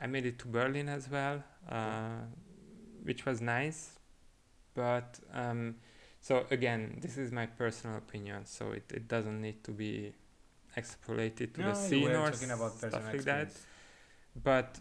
[0.00, 2.22] I made it to Berlin as well, uh,
[3.02, 3.98] which was nice.
[4.74, 5.76] But um,
[6.20, 10.12] so again, this is my personal opinion, so it, it doesn't need to be
[10.76, 13.52] extrapolated to no, the scene or stuff like that.
[14.42, 14.78] But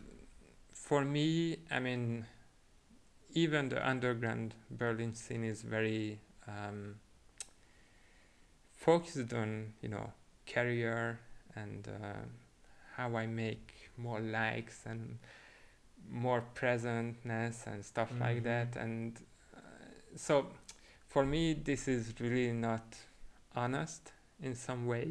[0.72, 2.26] for me, I mean,
[3.34, 6.96] even the underground Berlin scene is very um,
[8.74, 10.12] focused on you know
[10.48, 11.20] career
[11.56, 12.26] and uh,
[13.02, 15.18] how I make more likes and
[16.10, 18.44] more presentness and stuff like Mhm.
[18.52, 18.76] that.
[18.76, 19.20] And
[19.56, 19.60] uh,
[20.16, 20.34] so,
[21.08, 22.86] for me, this is really not
[23.56, 25.08] honest in some way.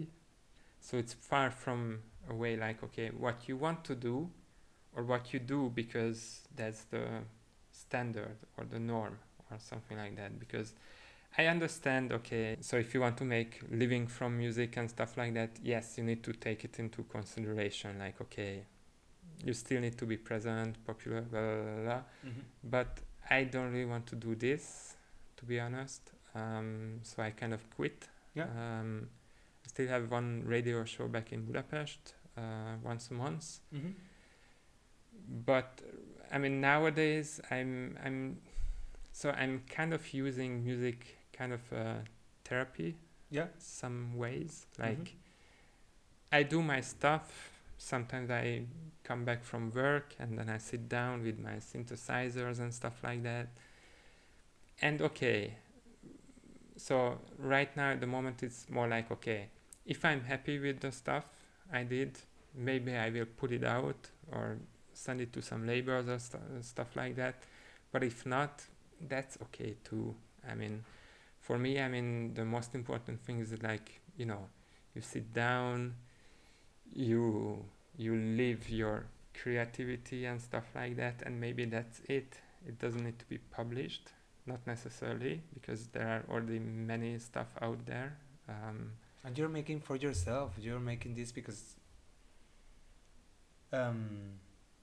[0.80, 4.30] So it's far from a way like okay, what you want to do
[4.97, 7.05] or what you do because that's the
[7.72, 9.18] standard or the norm
[9.51, 10.74] or something like that because
[11.38, 15.34] I understand okay so if you want to make living from music and stuff like
[15.34, 18.64] that yes you need to take it into consideration like okay
[19.44, 22.02] you still need to be present popular blah blah blah.
[22.24, 22.42] Mhm.
[22.64, 23.00] but
[23.30, 24.96] I don't really want to do this,
[25.36, 26.10] to be honest.
[26.34, 28.08] Um, so I kind of quit.
[28.34, 28.48] Yeah.
[28.56, 29.08] Um,
[29.64, 33.60] I still have one radio show back in Budapest uh, once a month.
[33.72, 33.90] Mm-hmm.
[35.46, 35.80] But
[36.32, 38.38] I mean nowadays I'm I'm
[39.12, 41.95] so I'm kind of using music kind of uh,
[42.45, 42.95] therapy
[43.30, 43.47] Yeah.
[43.59, 44.66] some ways.
[44.78, 45.16] Like Mhm.
[46.32, 47.26] I do my stuff.
[47.78, 48.66] Sometimes I
[49.05, 53.22] come back from work and then I sit down with my synthesizers and stuff like
[53.22, 53.49] that.
[54.82, 55.55] And okay,
[56.76, 59.49] so right now at the moment it's more like okay,
[59.86, 61.24] if I'm happy with the stuff
[61.72, 62.18] I did,
[62.55, 64.59] maybe I will put it out or
[64.93, 67.36] send it to some labels or stu- stuff like that.
[67.93, 68.66] But if not,
[69.09, 70.14] that's okay too.
[70.49, 70.84] I mean,
[71.41, 74.49] for me, I mean, the most important thing is like you know,
[74.95, 75.95] you sit down,
[76.93, 77.64] you
[77.97, 82.41] you live your creativity and stuff like that, and maybe that's it.
[82.66, 84.12] It doesn't need to be published,
[84.47, 88.16] not necessarily, because there are already many stuff out there.
[88.49, 88.93] Um,
[89.24, 90.55] And you're making for yourself.
[90.59, 91.76] You're making this because,
[93.72, 94.38] um,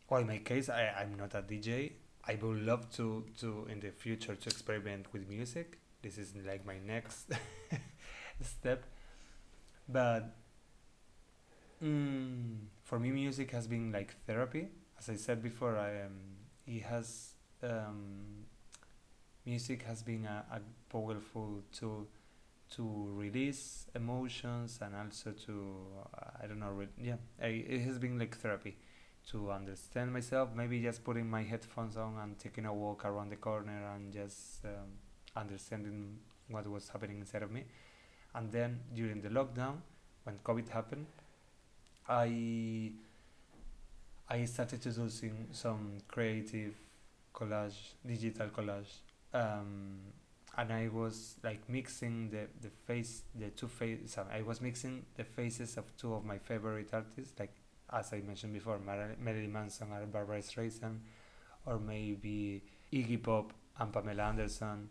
[0.09, 1.93] well, in my case, I I'm not a DJ.
[2.27, 5.79] I would love to to in the future to experiment with music.
[6.07, 7.33] This is like my next
[8.41, 8.85] step.
[9.89, 10.33] But
[11.83, 14.69] mm, for me, music has been like therapy.
[14.97, 16.19] As I said before, I um,
[16.65, 18.45] it has um,
[19.45, 22.07] music has been a, a powerful tool
[22.71, 25.75] to release emotions and also to
[26.15, 28.77] uh, I don't know yeah I, it has been like therapy
[29.31, 33.37] to understand myself maybe just putting my headphones on and taking a walk around the
[33.37, 34.91] corner and just um,
[35.37, 36.17] understanding
[36.49, 37.63] what was happening inside of me.
[38.33, 39.77] And then during the lockdown
[40.23, 41.05] when covid happened
[42.07, 42.91] I
[44.29, 46.73] I started to do some, some creative
[47.33, 48.99] collage digital collage.
[49.33, 49.99] Um,
[50.57, 55.23] and I was like mixing the the face the two faces I was mixing the
[55.23, 57.53] faces of two of my favorite artists like
[57.93, 60.97] as I mentioned before Mar- Marilyn Manson and Barbra Streisand
[61.65, 64.89] or maybe Iggy Pop and Pamela Anderson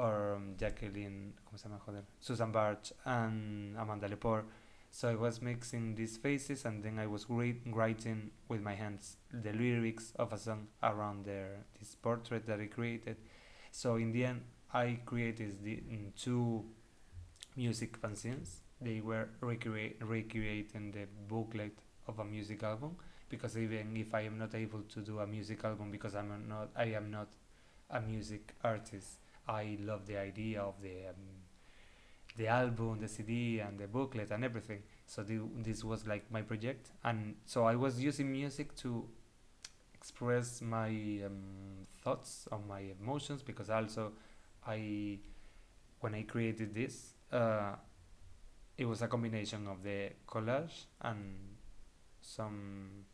[0.00, 2.04] or um, Jacqueline ¿cómo se llama joder?
[2.20, 4.44] Susanne Bartsch and Amanda Lepore
[4.90, 9.52] so I was mixing these faces and then I was writing with my hands the
[9.52, 13.16] lyrics of a song around their this portrait that I created
[13.70, 14.42] so in the end
[14.72, 16.64] I created the mm, two
[17.56, 18.60] music fanzines.
[18.80, 21.76] They were recreate, recreating the booklet
[22.06, 22.96] of a music album
[23.28, 26.70] because even if I am not able to do a music album because I'm not
[26.76, 27.28] I am not
[27.90, 29.18] a music artist,
[29.50, 31.26] I love the idea of the um,
[32.36, 34.82] the album, the CD, and the booklet and everything.
[35.06, 39.08] So this was like my project, and so I was using music to
[39.94, 40.88] express my
[41.26, 44.12] um, thoughts or my emotions because also
[44.66, 45.18] I
[46.00, 47.74] when I created this uh,
[48.78, 51.36] it was a combination of the collage and
[52.22, 53.04] some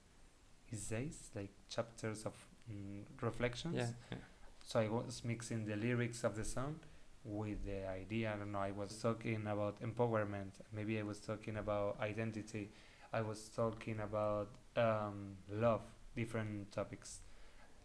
[0.72, 2.34] essays like chapters of
[2.70, 4.18] mm, reflections yeah, yeah.
[4.67, 6.77] So I was mixing the lyrics of the song
[7.25, 8.33] with the idea.
[8.35, 8.59] I don't know.
[8.61, 10.53] I was talking about empowerment.
[10.75, 12.71] Maybe I was talking about identity.
[13.13, 15.83] I was talking about um, love,
[16.17, 17.21] different topics.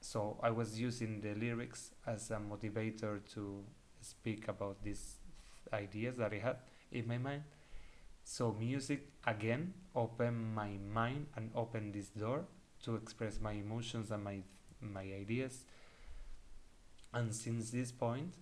[0.02, 3.64] So I was using the lyrics as a motivator to
[4.02, 5.18] speak about these
[5.74, 6.58] ideas that I had
[6.91, 7.44] in my mind.
[8.24, 12.45] So music again opened my mind and opened this door
[12.84, 14.40] to express my emotions and my
[14.82, 15.66] my ideas.
[17.14, 18.36] And since this point,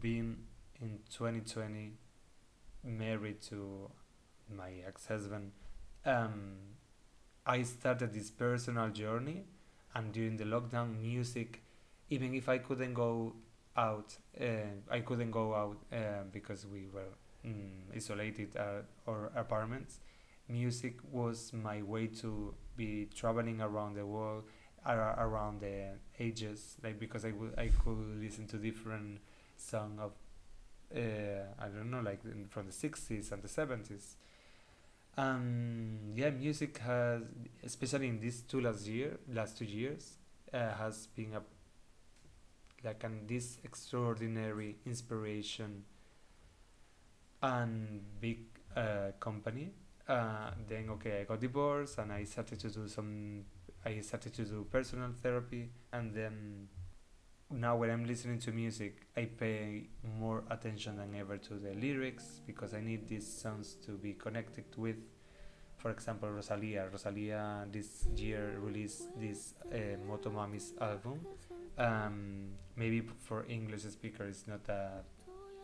[0.00, 0.38] being
[0.80, 1.92] in 2020
[2.84, 3.90] married to
[4.54, 5.52] my ex-husband
[6.06, 6.56] um,
[7.46, 9.44] i started this personal journey.
[9.94, 11.62] And during the lockdown music
[12.10, 13.34] even if i couldn't go
[13.76, 14.44] out uh,
[14.90, 17.12] i couldn't go out uh, because we were
[17.46, 20.00] mm, isolated at our apartments
[20.48, 24.44] music was my way to be traveling around the world
[24.86, 29.20] ar- around the ages like because I would I could listen to different
[29.56, 30.12] song of
[30.94, 31.00] uh,
[31.58, 34.16] I don't know like in, from the 60s and the 70s
[35.16, 37.22] um yeah music has
[37.64, 40.18] especially in these two last year last two years
[40.52, 41.42] uh, has been a
[42.84, 45.84] like an this extraordinary inspiration
[47.42, 48.38] and big
[48.76, 49.70] uh, company.
[50.06, 53.44] Uh, then okay I got divorced and I started to do some
[53.86, 56.68] I started to do personal therapy and then
[57.50, 59.88] now when I'm listening to music, I pay
[60.18, 64.64] more attention than ever to the lyrics because I need these songs to be connected
[64.76, 64.96] with.
[65.76, 66.88] For example, Rosalia.
[66.90, 71.20] Rosalia this year released this uh, Motomamis album,
[71.76, 75.04] um, maybe for English speaker it's not that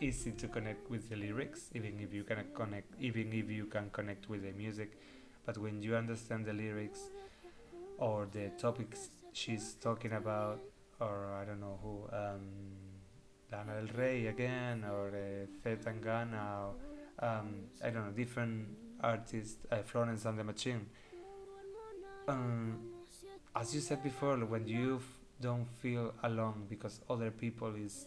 [0.01, 3.91] easy to connect with the lyrics, even if you can connect, even if you can
[3.91, 4.99] connect with the music.
[5.47, 7.11] But when you understand the lyrics
[8.01, 10.59] or the topics she's talking about,
[10.99, 12.41] or I don't know who, um,
[13.53, 16.75] Lana Del Rey again, or uh, or
[17.23, 17.55] um,
[17.85, 18.69] I don't know, different
[19.03, 20.87] artists, uh, Florence and the Machine.
[22.27, 22.79] Um,
[23.55, 25.01] as you said before, when you
[25.41, 28.07] don't feel alone because other people is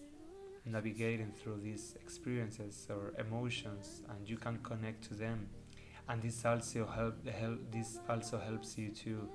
[0.65, 5.47] navigating through these experiences or emotions, and you can connect to them,
[6.09, 9.29] and this also help, help this also helps you to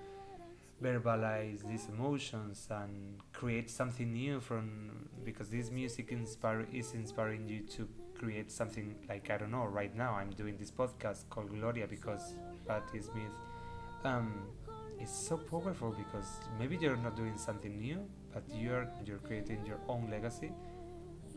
[0.82, 7.60] verbalize these emotions and create something new from because this music inspire is inspiring you
[7.62, 11.86] to create something like I don't know right now I'm doing this podcast called Gloria
[11.86, 12.34] because
[12.66, 13.32] Patti Smith
[14.04, 14.46] um,
[15.00, 18.00] it's so powerful because maybe you're not doing something new
[18.32, 20.52] but you're you're creating your own legacy.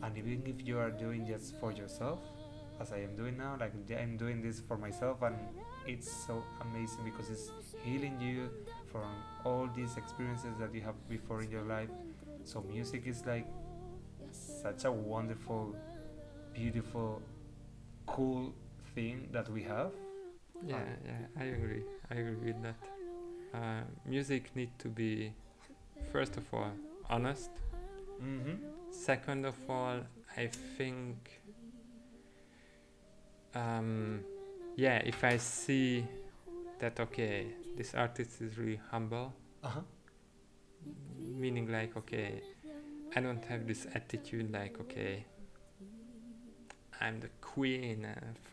[0.02, 2.18] And even if you are doing just for yourself
[2.80, 5.36] as I am doing now like I'm doing this for myself and
[5.86, 7.50] it's so amazing because it's
[7.84, 8.50] healing you
[8.92, 9.10] from
[9.44, 11.88] all these experiences that you have before in your life
[12.44, 13.46] so music is like
[14.30, 15.74] such a wonderful
[16.54, 17.20] beautiful
[18.06, 18.52] cool
[18.94, 19.92] thing that we have
[20.64, 21.82] Yeah, yeah, I agree.
[22.10, 22.76] I agree with that.
[23.52, 25.32] Uh, music need to be,
[26.12, 26.70] first of all,
[27.10, 27.50] honest.
[28.22, 28.54] mm-hmm.
[28.90, 30.00] Second of all,
[30.36, 30.46] I
[30.76, 31.40] think,
[33.54, 34.20] um,
[34.76, 36.06] yeah, if I see
[36.78, 37.46] that okay,
[37.76, 39.32] this artist is really humble,
[39.62, 39.80] uh-huh
[41.42, 42.42] meaning like okay,
[43.14, 45.24] I don't have this attitude like okay,
[47.00, 48.06] I'm the queen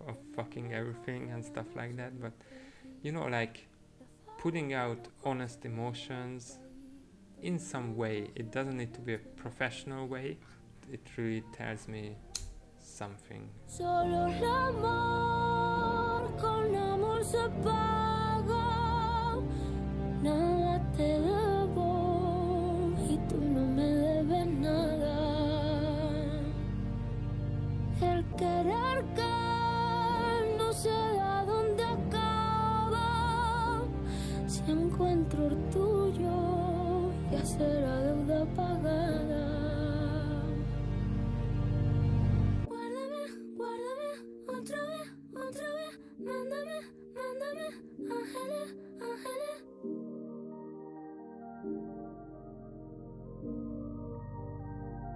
[0.07, 2.33] of fucking everything and stuff like that, but
[3.01, 3.67] you know, like
[4.37, 6.59] putting out honest emotions
[7.41, 8.31] in some way.
[8.35, 10.37] It doesn't need to be a professional way.
[10.91, 12.17] It really tells me
[12.79, 13.49] something.
[20.21, 21.38] Nada te debo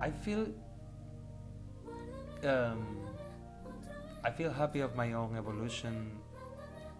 [0.03, 0.45] I feel
[2.43, 2.85] um,
[4.21, 6.11] I feel happy of my own evolution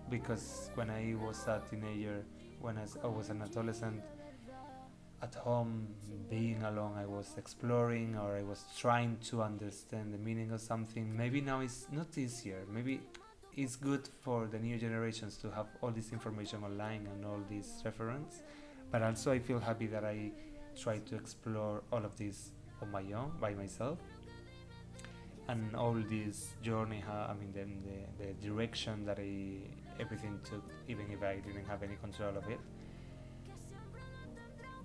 [0.10, 2.24] because when I was a teenager,
[2.62, 4.02] when I was an adolescent,
[5.22, 5.90] at home,
[6.30, 11.06] being alone, I was exploring or I was trying to understand the meaning of something.
[11.14, 12.64] Maybe now it's not easier.
[12.74, 13.02] Maybe
[13.58, 17.82] it's good for the new generations to have all this information online and all these
[17.84, 18.44] reference.
[18.92, 20.32] But also, I feel happy that I
[20.82, 22.53] try to explore all of this
[22.84, 23.98] on my own by myself.
[25.48, 29.32] And all this journey i mean then the, the direction that i
[30.00, 32.62] everything took even if i didn't have any control of it.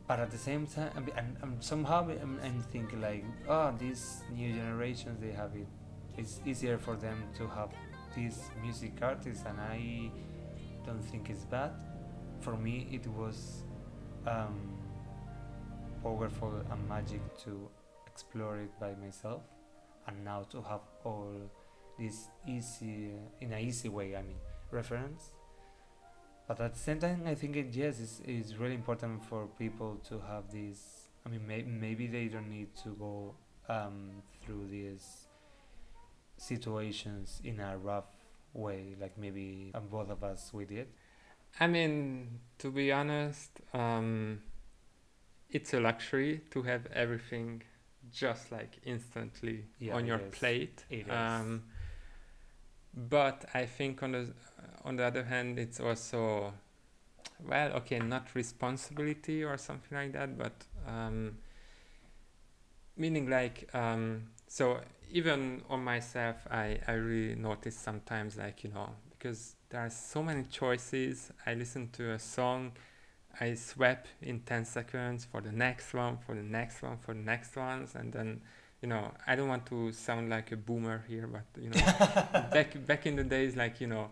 [0.09, 4.23] But at the same time I mean, and somehow I'm, I'm thinking like oh these
[4.35, 5.69] new generations they have it
[6.17, 7.71] it's easier for them to have
[8.17, 10.11] these music artists and i
[10.89, 11.73] don't think it's bad.
[12.41, 13.65] For me it was
[14.27, 14.57] um,
[16.03, 17.69] powerful and magic to
[18.19, 19.43] explore it by myself
[20.09, 21.33] and now to have all
[21.99, 24.41] this easy in a easy way i mean
[24.71, 25.31] reference.
[26.47, 30.01] But at the same time i think it yes it's, it's really important for people
[30.09, 33.35] to have this i mean may, maybe they don't need to go
[33.69, 35.27] um, through these
[36.39, 38.11] situations in a rough
[38.53, 40.89] way like maybe um, both of us we did.
[41.61, 44.41] I mean, to be honest, um,
[45.51, 47.63] it's a luxury to have everything
[48.13, 50.35] just like instantly Yeah, on your is.
[50.39, 50.85] plate.
[51.11, 51.65] Um,
[52.95, 54.29] but I think on the
[54.85, 56.53] on the other hand, it's also
[57.47, 60.53] well, okay, not responsibility or something like that, but
[60.87, 61.39] um,
[62.97, 64.81] meaning like um, so
[65.11, 70.23] even on myself, I I really notice sometimes like you know because there are so
[70.23, 71.31] many choices.
[71.47, 72.73] I listen to a song,
[73.41, 77.21] I swap in 10 seconds for the next one, for the next one, for the
[77.21, 78.41] next ones, and then,
[78.83, 81.81] you know, I don't want to sound like a boomer here, but, you know,
[82.53, 84.11] back, back in the days, like, you know,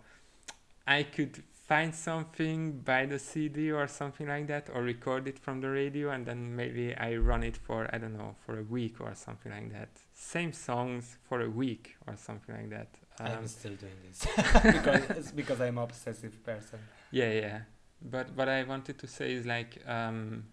[0.87, 5.61] I could find something, buy the CD or something like that, or record it from
[5.61, 9.01] the radio, and then maybe I run it for I don't know for a week
[9.01, 9.89] or something like that.
[10.15, 12.89] Same songs for a week or something like that.
[13.19, 14.25] I'm Um, still doing this
[14.63, 16.79] because it's because I'm obsessive person.
[17.11, 17.61] yeah, yeah.
[18.03, 20.45] But what I wanted to say is like um,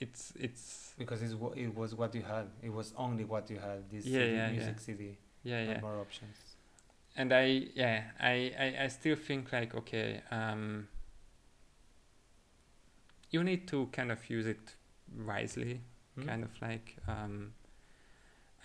[0.00, 2.48] it's it's Because it's wha- it was what you had.
[2.62, 3.88] It was only what you had.
[3.90, 4.80] This Yeah, CD, yeah, music yeah.
[4.84, 5.16] CD.
[5.44, 5.80] yeah yeah.
[5.80, 6.36] more options.
[7.16, 7.44] and I
[7.74, 10.88] yeah I, I I still think like okay um
[13.30, 14.74] you need to kind of use it
[15.26, 15.80] wisely
[16.14, 16.26] Hmm?
[16.26, 17.52] kind of like um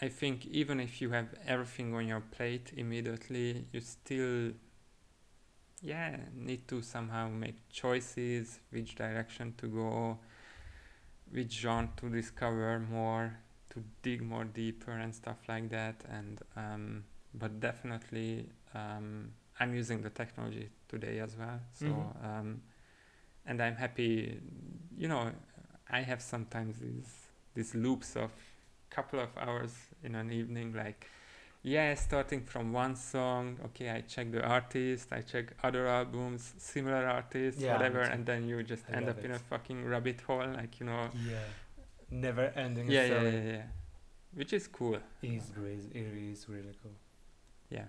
[0.02, 4.52] I think even if you have everything on your plate immediately you still
[5.84, 10.18] yeah need to somehow make choices which direction to go
[11.32, 13.38] which genre to discover more
[13.70, 17.04] to dig more deeper and stuff like that and um,
[17.34, 22.26] but definitely um, I'm using the technology today as well so Mhm.
[22.26, 22.62] um,
[23.46, 24.40] and I'm happy
[24.98, 25.32] you know
[25.90, 27.12] I have sometimes these
[27.56, 28.32] these loops of
[28.90, 29.74] couple of hours
[30.04, 31.10] in an evening like
[31.64, 37.06] yeah starting from one song okay I check the artist I check other albums similar
[37.07, 40.45] artists Yeah, whatever and then you just I end up in a fucking rabbit hole
[40.53, 41.40] like you know Yeah.
[42.11, 43.64] Never ending yeah, yeah yeah yeah
[44.35, 45.85] which is cool It is great.
[45.94, 46.91] It is really cool.
[47.69, 47.85] yeah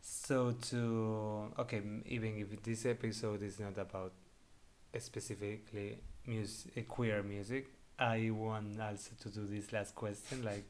[0.00, 4.12] So to okay, even if this episode is not about
[4.98, 7.66] specifically music, queer music,
[7.98, 10.44] I want also to do this last question.
[10.44, 10.64] Like,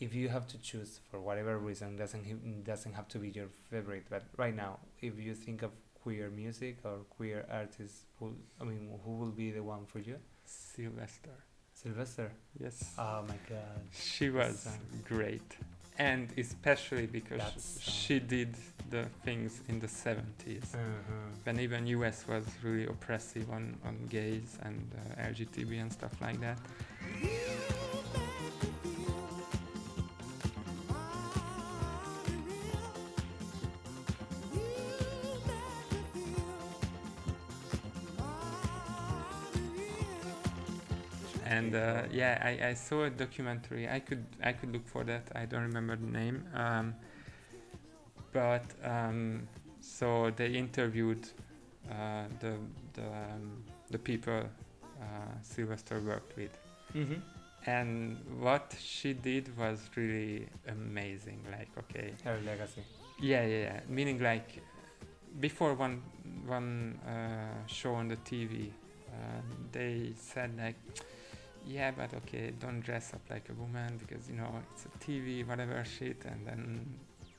[0.00, 4.04] if you have to choose for whatever reason, doesn't doesn't have to be your favorite,
[4.10, 5.70] but right now, if you think of
[6.02, 10.16] queer music or queer artists, who I mean, who will be the one for you?
[10.44, 11.36] Sylvester
[11.74, 12.32] Sylvester.
[12.58, 13.80] yes Oh my God.
[13.92, 14.68] she was
[15.04, 15.56] great
[15.98, 17.94] and especially because That sh- song.
[17.94, 18.54] she did
[18.90, 21.12] the things in the 70s Uh-huh.
[21.44, 26.40] when even us was really oppressive on, on gays and uh, lgtb and stuff like
[26.40, 26.58] that
[41.74, 45.22] and uh, yeah I, I saw a documentary i could i could look for that
[45.34, 46.94] i don't remember the name um,
[48.32, 49.46] but um,
[49.80, 51.26] so they interviewed
[51.90, 52.54] uh, the
[52.94, 54.42] the, um, the people
[55.00, 55.04] uh,
[55.42, 56.56] sylvester worked with
[56.92, 57.20] Mm-hmm.
[57.66, 62.82] and what she did was really amazing like okay Her legacy.
[63.20, 63.80] yeah yeah, yeah.
[63.88, 64.60] meaning like
[65.38, 66.02] before one
[66.46, 68.70] one uh, show on the tv
[69.12, 69.40] uh,
[69.70, 70.74] they said like
[71.66, 75.46] yeah but okay don't dress up like a woman because you know it's a tv
[75.46, 76.86] whatever shit and then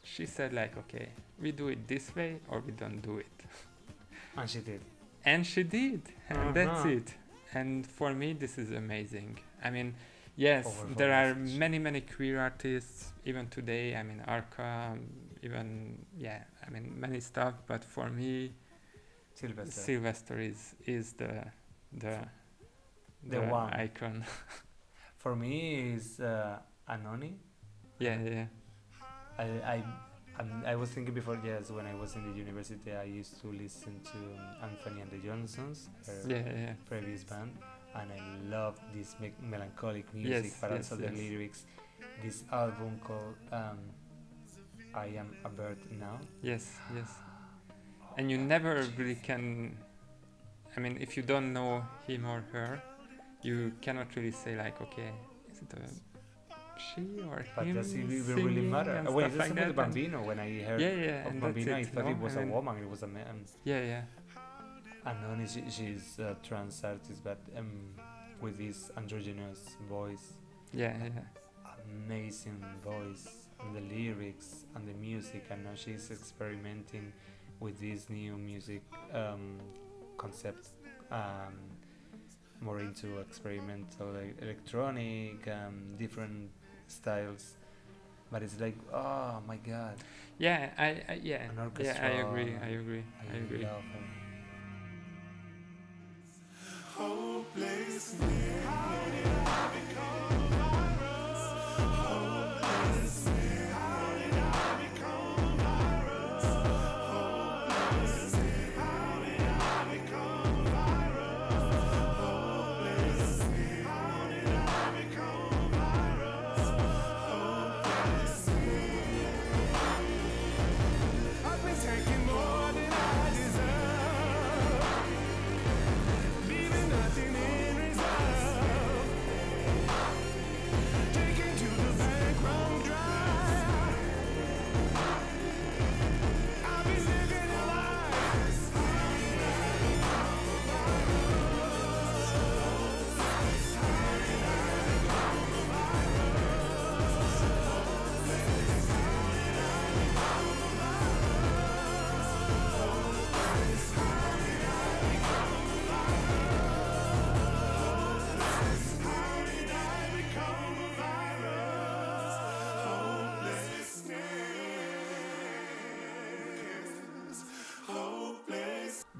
[0.03, 1.09] she said like okay
[1.41, 3.37] we do it this way or we don't do it
[4.37, 4.81] And she did.
[5.25, 6.89] and she did and that's Uh-huh.
[6.97, 7.13] it
[7.53, 9.93] and for me this is amazing i mean
[10.35, 10.65] yes
[10.97, 14.97] there are many many queer artists even today i mean arca
[15.43, 18.53] even yeah i mean many stuff but for me
[19.33, 19.81] Sylvester.
[19.81, 21.33] sylvester is is the
[22.03, 22.15] the
[23.27, 23.73] The one.
[23.73, 24.25] icon
[25.17, 26.57] For me, is uh,
[26.89, 27.33] Anohni.
[27.99, 28.45] yeah yeah
[29.37, 29.83] I, I,
[30.39, 33.47] um, I was thinking before, yes, when I was in the university, I used to
[33.47, 37.51] listen to um, Antony and the Johnsons, her yeah yeah previous band,
[37.95, 38.19] and I
[38.49, 41.65] loved this me- melancholic music, Yes, but yes, also the lyrics.
[42.23, 43.79] This album called um,
[44.93, 46.19] I Am a Bird Now.
[46.43, 47.07] yes yes
[48.17, 49.77] and you never really can
[50.75, 52.81] i mean if you don't know him or her
[53.43, 55.11] you cannot really say like okay
[55.51, 55.81] is it a
[56.95, 58.95] she or But him does it even really matter?
[58.95, 60.23] and Uh, Wait, like about that Bambino.
[60.23, 62.11] When I heard yeah yeah of and Bambino, I it, thought no?
[62.11, 63.45] it was I a woman, it was a man.
[63.63, 64.01] yeah yeah
[65.05, 67.71] Anohni, she, she's a trans artist, but um,
[68.39, 70.33] with this androgynous voice,
[70.73, 71.21] yeah yeah
[72.05, 73.27] amazing voice,
[73.59, 77.11] and the lyrics and the music, and now she's experimenting
[77.59, 78.81] with this new music
[79.13, 79.57] um,
[80.17, 80.67] concept,
[81.11, 81.53] um,
[82.61, 86.49] more into experimental e- electronic, um, different
[86.87, 87.53] styles.
[88.31, 89.95] But it's like, oh my god,
[90.37, 92.55] yeah I, I yeah An yeah I agree.
[92.63, 93.67] I agree I, I agree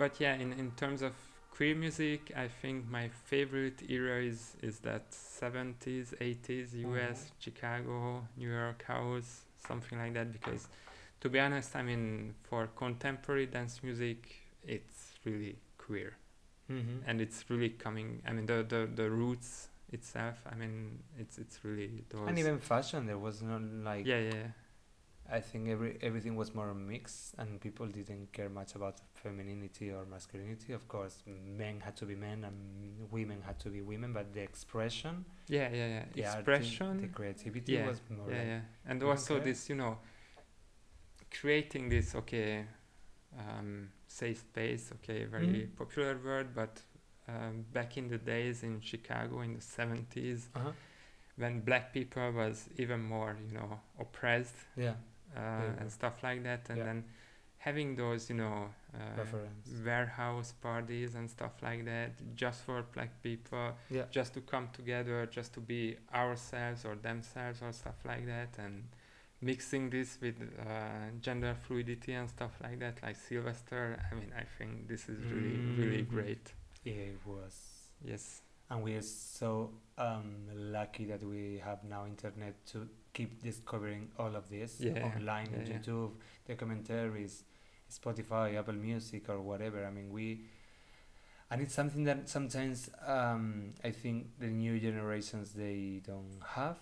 [0.02, 1.14] but yeah, in, in terms of
[1.52, 8.50] queer music, I think my favorite era is is that 70s, 80s US, Chicago, New
[8.50, 9.32] York house,
[9.68, 10.32] something like that.
[10.32, 10.68] Because
[11.22, 14.20] to be honest, I mean, for contemporary dance music,
[14.64, 16.14] it's really queer
[16.72, 17.00] Mm-hmm.
[17.08, 18.10] and it's really coming.
[18.28, 20.38] I mean, the the, the roots itself.
[20.52, 22.28] I mean, it's it's really those.
[22.28, 24.48] and even fashion, there was not like yeah, yeah,
[25.32, 30.06] I think every everything was more mixed, and people didn't care much about femininity or
[30.06, 30.74] masculinity.
[30.74, 34.42] Of course, men had to be men and women had to be women, but the
[34.42, 36.06] expression, yeah, yeah, yeah.
[36.14, 37.02] the Expression.
[37.02, 38.30] the creativity yeah, was more.
[38.30, 38.62] yeah, yeah.
[38.86, 39.98] And also this, you know,
[41.40, 42.66] creating this okay,
[43.40, 44.92] um, safe space.
[44.96, 45.76] Okay, very Mhm.
[45.78, 46.82] popular word, but
[47.28, 50.72] um, back in the days in Chicago in the seventies, Uh-huh.
[51.38, 54.96] when black people was even more, you know, oppressed Yeah.
[55.36, 55.80] Uh, Yeah.
[55.80, 56.84] and stuff like that, and Yeah.
[56.86, 57.04] then
[57.58, 59.24] having those, you know, uh,
[59.86, 64.06] warehouse parties and stuff like that, just for black people, Yeah.
[64.12, 68.84] just to come together, just to be ourselves or themselves or stuff like that, and
[69.42, 73.98] mixing this with uh, gender fluidity and stuff like that, like Sylvester.
[74.12, 76.10] I mean, I think this is really, really Mhm.
[76.10, 76.54] great.
[76.84, 77.88] Yeah, it was.
[78.04, 78.42] Yes.
[78.70, 84.36] And we are so um, lucky that we have now internet to keep discovering all
[84.36, 85.80] of this Yeah, online on yeah, yeah.
[85.80, 86.12] YouTube,
[86.46, 87.44] the commentaries,
[87.90, 89.86] Spotify, Apple Music, or whatever.
[89.86, 90.42] I mean, we,
[91.50, 96.78] and it's something that sometimes um, I think the new generations they don't have,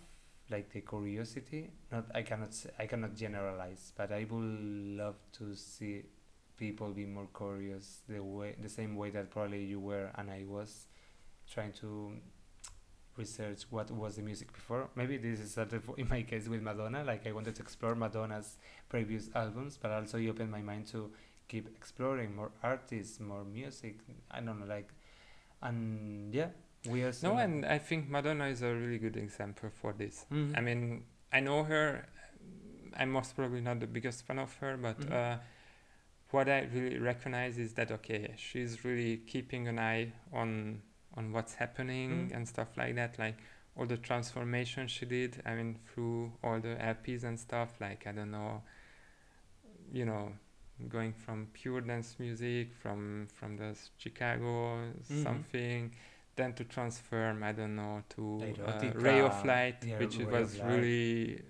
[0.50, 1.72] like the curiosity.
[1.92, 4.60] Not I cannot say, I cannot generalize, but I would
[4.98, 6.04] love to see
[6.58, 10.44] people be more curious the way the same way that probably you were and I
[10.46, 10.88] was
[11.52, 12.14] trying to
[13.20, 14.90] research what was the music before.
[14.96, 17.04] Maybe this is of in my case with Madonna.
[17.04, 21.12] Like I wanted to explore Madonna's previous albums, but also it opened my mind to
[21.48, 23.96] keep exploring more artists, more music.
[24.32, 24.90] I don't know, like,
[25.62, 26.50] and yeah,
[26.90, 27.14] we are.
[27.22, 30.26] No, and I think Madonna is a really good example for this.
[30.32, 30.58] Mhm.
[30.58, 32.06] I mean, I know her.
[32.98, 35.12] I'm most probably not the biggest fan of her, but Mhm.
[35.12, 35.38] uh,
[36.32, 40.82] what I really recognize is that okay, she's really keeping an eye on
[41.18, 42.36] on what's happening Mhm.
[42.36, 43.18] and stuff like that.
[43.20, 43.36] Like
[43.76, 45.42] all the transformation she did.
[45.46, 47.80] I mean, through all the LPs and stuff.
[47.82, 48.64] Like I don't know,
[49.92, 50.34] you know,
[50.88, 55.24] going from pure dance music from from the Chicago Mhm.
[55.24, 55.96] something.
[56.36, 60.58] Then to transform, I don't know, to uh, Ray of Light, yeah, which Ray was
[60.62, 61.42] really,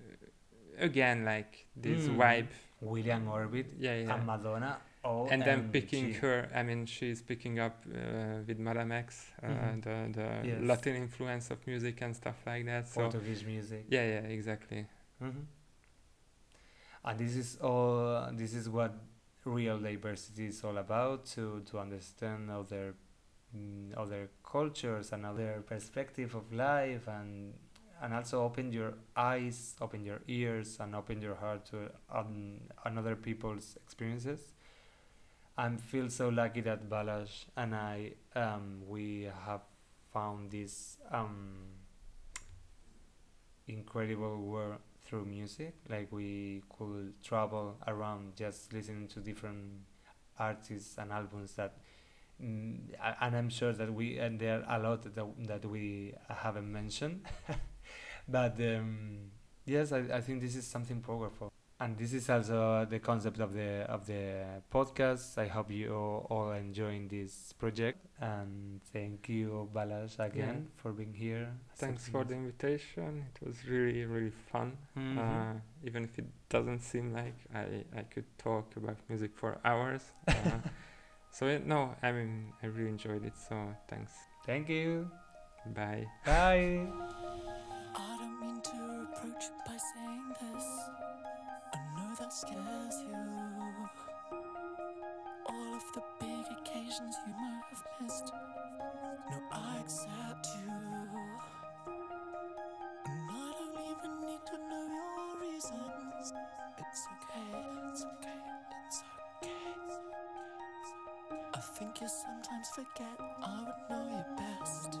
[0.78, 2.16] again, like this Mm.
[2.16, 2.48] vibe.
[2.80, 4.14] William Orbit Yeah, yeah.
[4.14, 4.80] and Madonna.
[5.02, 9.46] Oh, and then picking her, I mean, she's picking up uh, with Madame X, uh,
[9.46, 9.82] Mhm.
[9.82, 10.62] the, the Yes.
[10.62, 12.86] Latin influence of music and stuff like that.
[12.88, 13.86] So, Portuguese music.
[13.88, 14.86] yeah, yeah, exactly.
[15.18, 15.44] hmm
[17.04, 18.28] And this is all.
[18.32, 18.92] This is what
[19.44, 21.24] real diversity is all about.
[21.34, 22.94] To to understand other
[23.56, 27.54] mm, other cultures and other perspective of life, and
[28.02, 33.16] and also open your eyes, open your ears, and open your heart to um, another
[33.16, 34.52] people's experiences.
[35.60, 39.60] I feel so lucky that Balázs and I um, we have
[40.12, 41.66] found this um,
[43.68, 45.74] incredible world through music.
[45.88, 49.64] Like we could travel around just listening to different
[50.38, 51.76] artists and albums that,
[52.42, 52.78] mm,
[53.20, 57.26] and I'm sure that we and there are a lot that that we haven't mentioned,
[58.28, 59.30] but um,
[59.66, 61.52] yes, I, I think this is something powerful.
[61.80, 65.38] And this is also the concept of the of the podcast.
[65.38, 65.94] I hope you
[66.28, 71.48] all enjoying this project, and thank you, Balázs, again for being here.
[71.76, 73.24] Thanks for the invitation.
[73.34, 74.76] It was really, really fun.
[74.94, 75.16] Mhm.
[75.18, 80.02] Uh, even if it doesn't seem like I, I could talk about music for hours.
[80.28, 80.34] Uh,
[81.32, 83.36] so, yeah, no, I mean, I really enjoyed it.
[83.48, 83.56] So,
[83.88, 84.12] thanks.
[84.44, 85.10] Thank you.
[85.74, 86.06] Bye.
[86.26, 86.86] Bye.
[92.30, 93.16] Scares you.
[95.48, 98.32] All of the big occasions you might have missed.
[99.30, 100.70] No, I accept you.
[103.06, 106.32] And I don't even need to know your reasons.
[106.78, 107.50] It's okay,
[107.90, 108.42] it's okay,
[108.86, 109.02] it's
[109.42, 109.74] okay.
[111.52, 115.00] I think you sometimes forget I would know you best.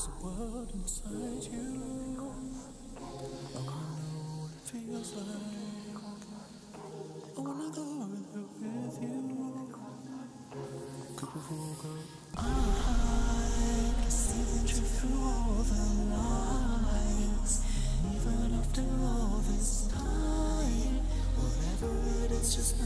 [0.00, 1.60] There's a world inside you.
[3.54, 6.00] I wanna know what it feels like.
[7.36, 9.18] I wanna go there with you.
[11.16, 12.44] Could we walk up?
[14.00, 14.40] Can see
[14.72, 15.80] truth through all the.
[18.16, 20.96] Even after all this time,
[21.36, 21.92] whatever
[22.24, 22.80] it is, just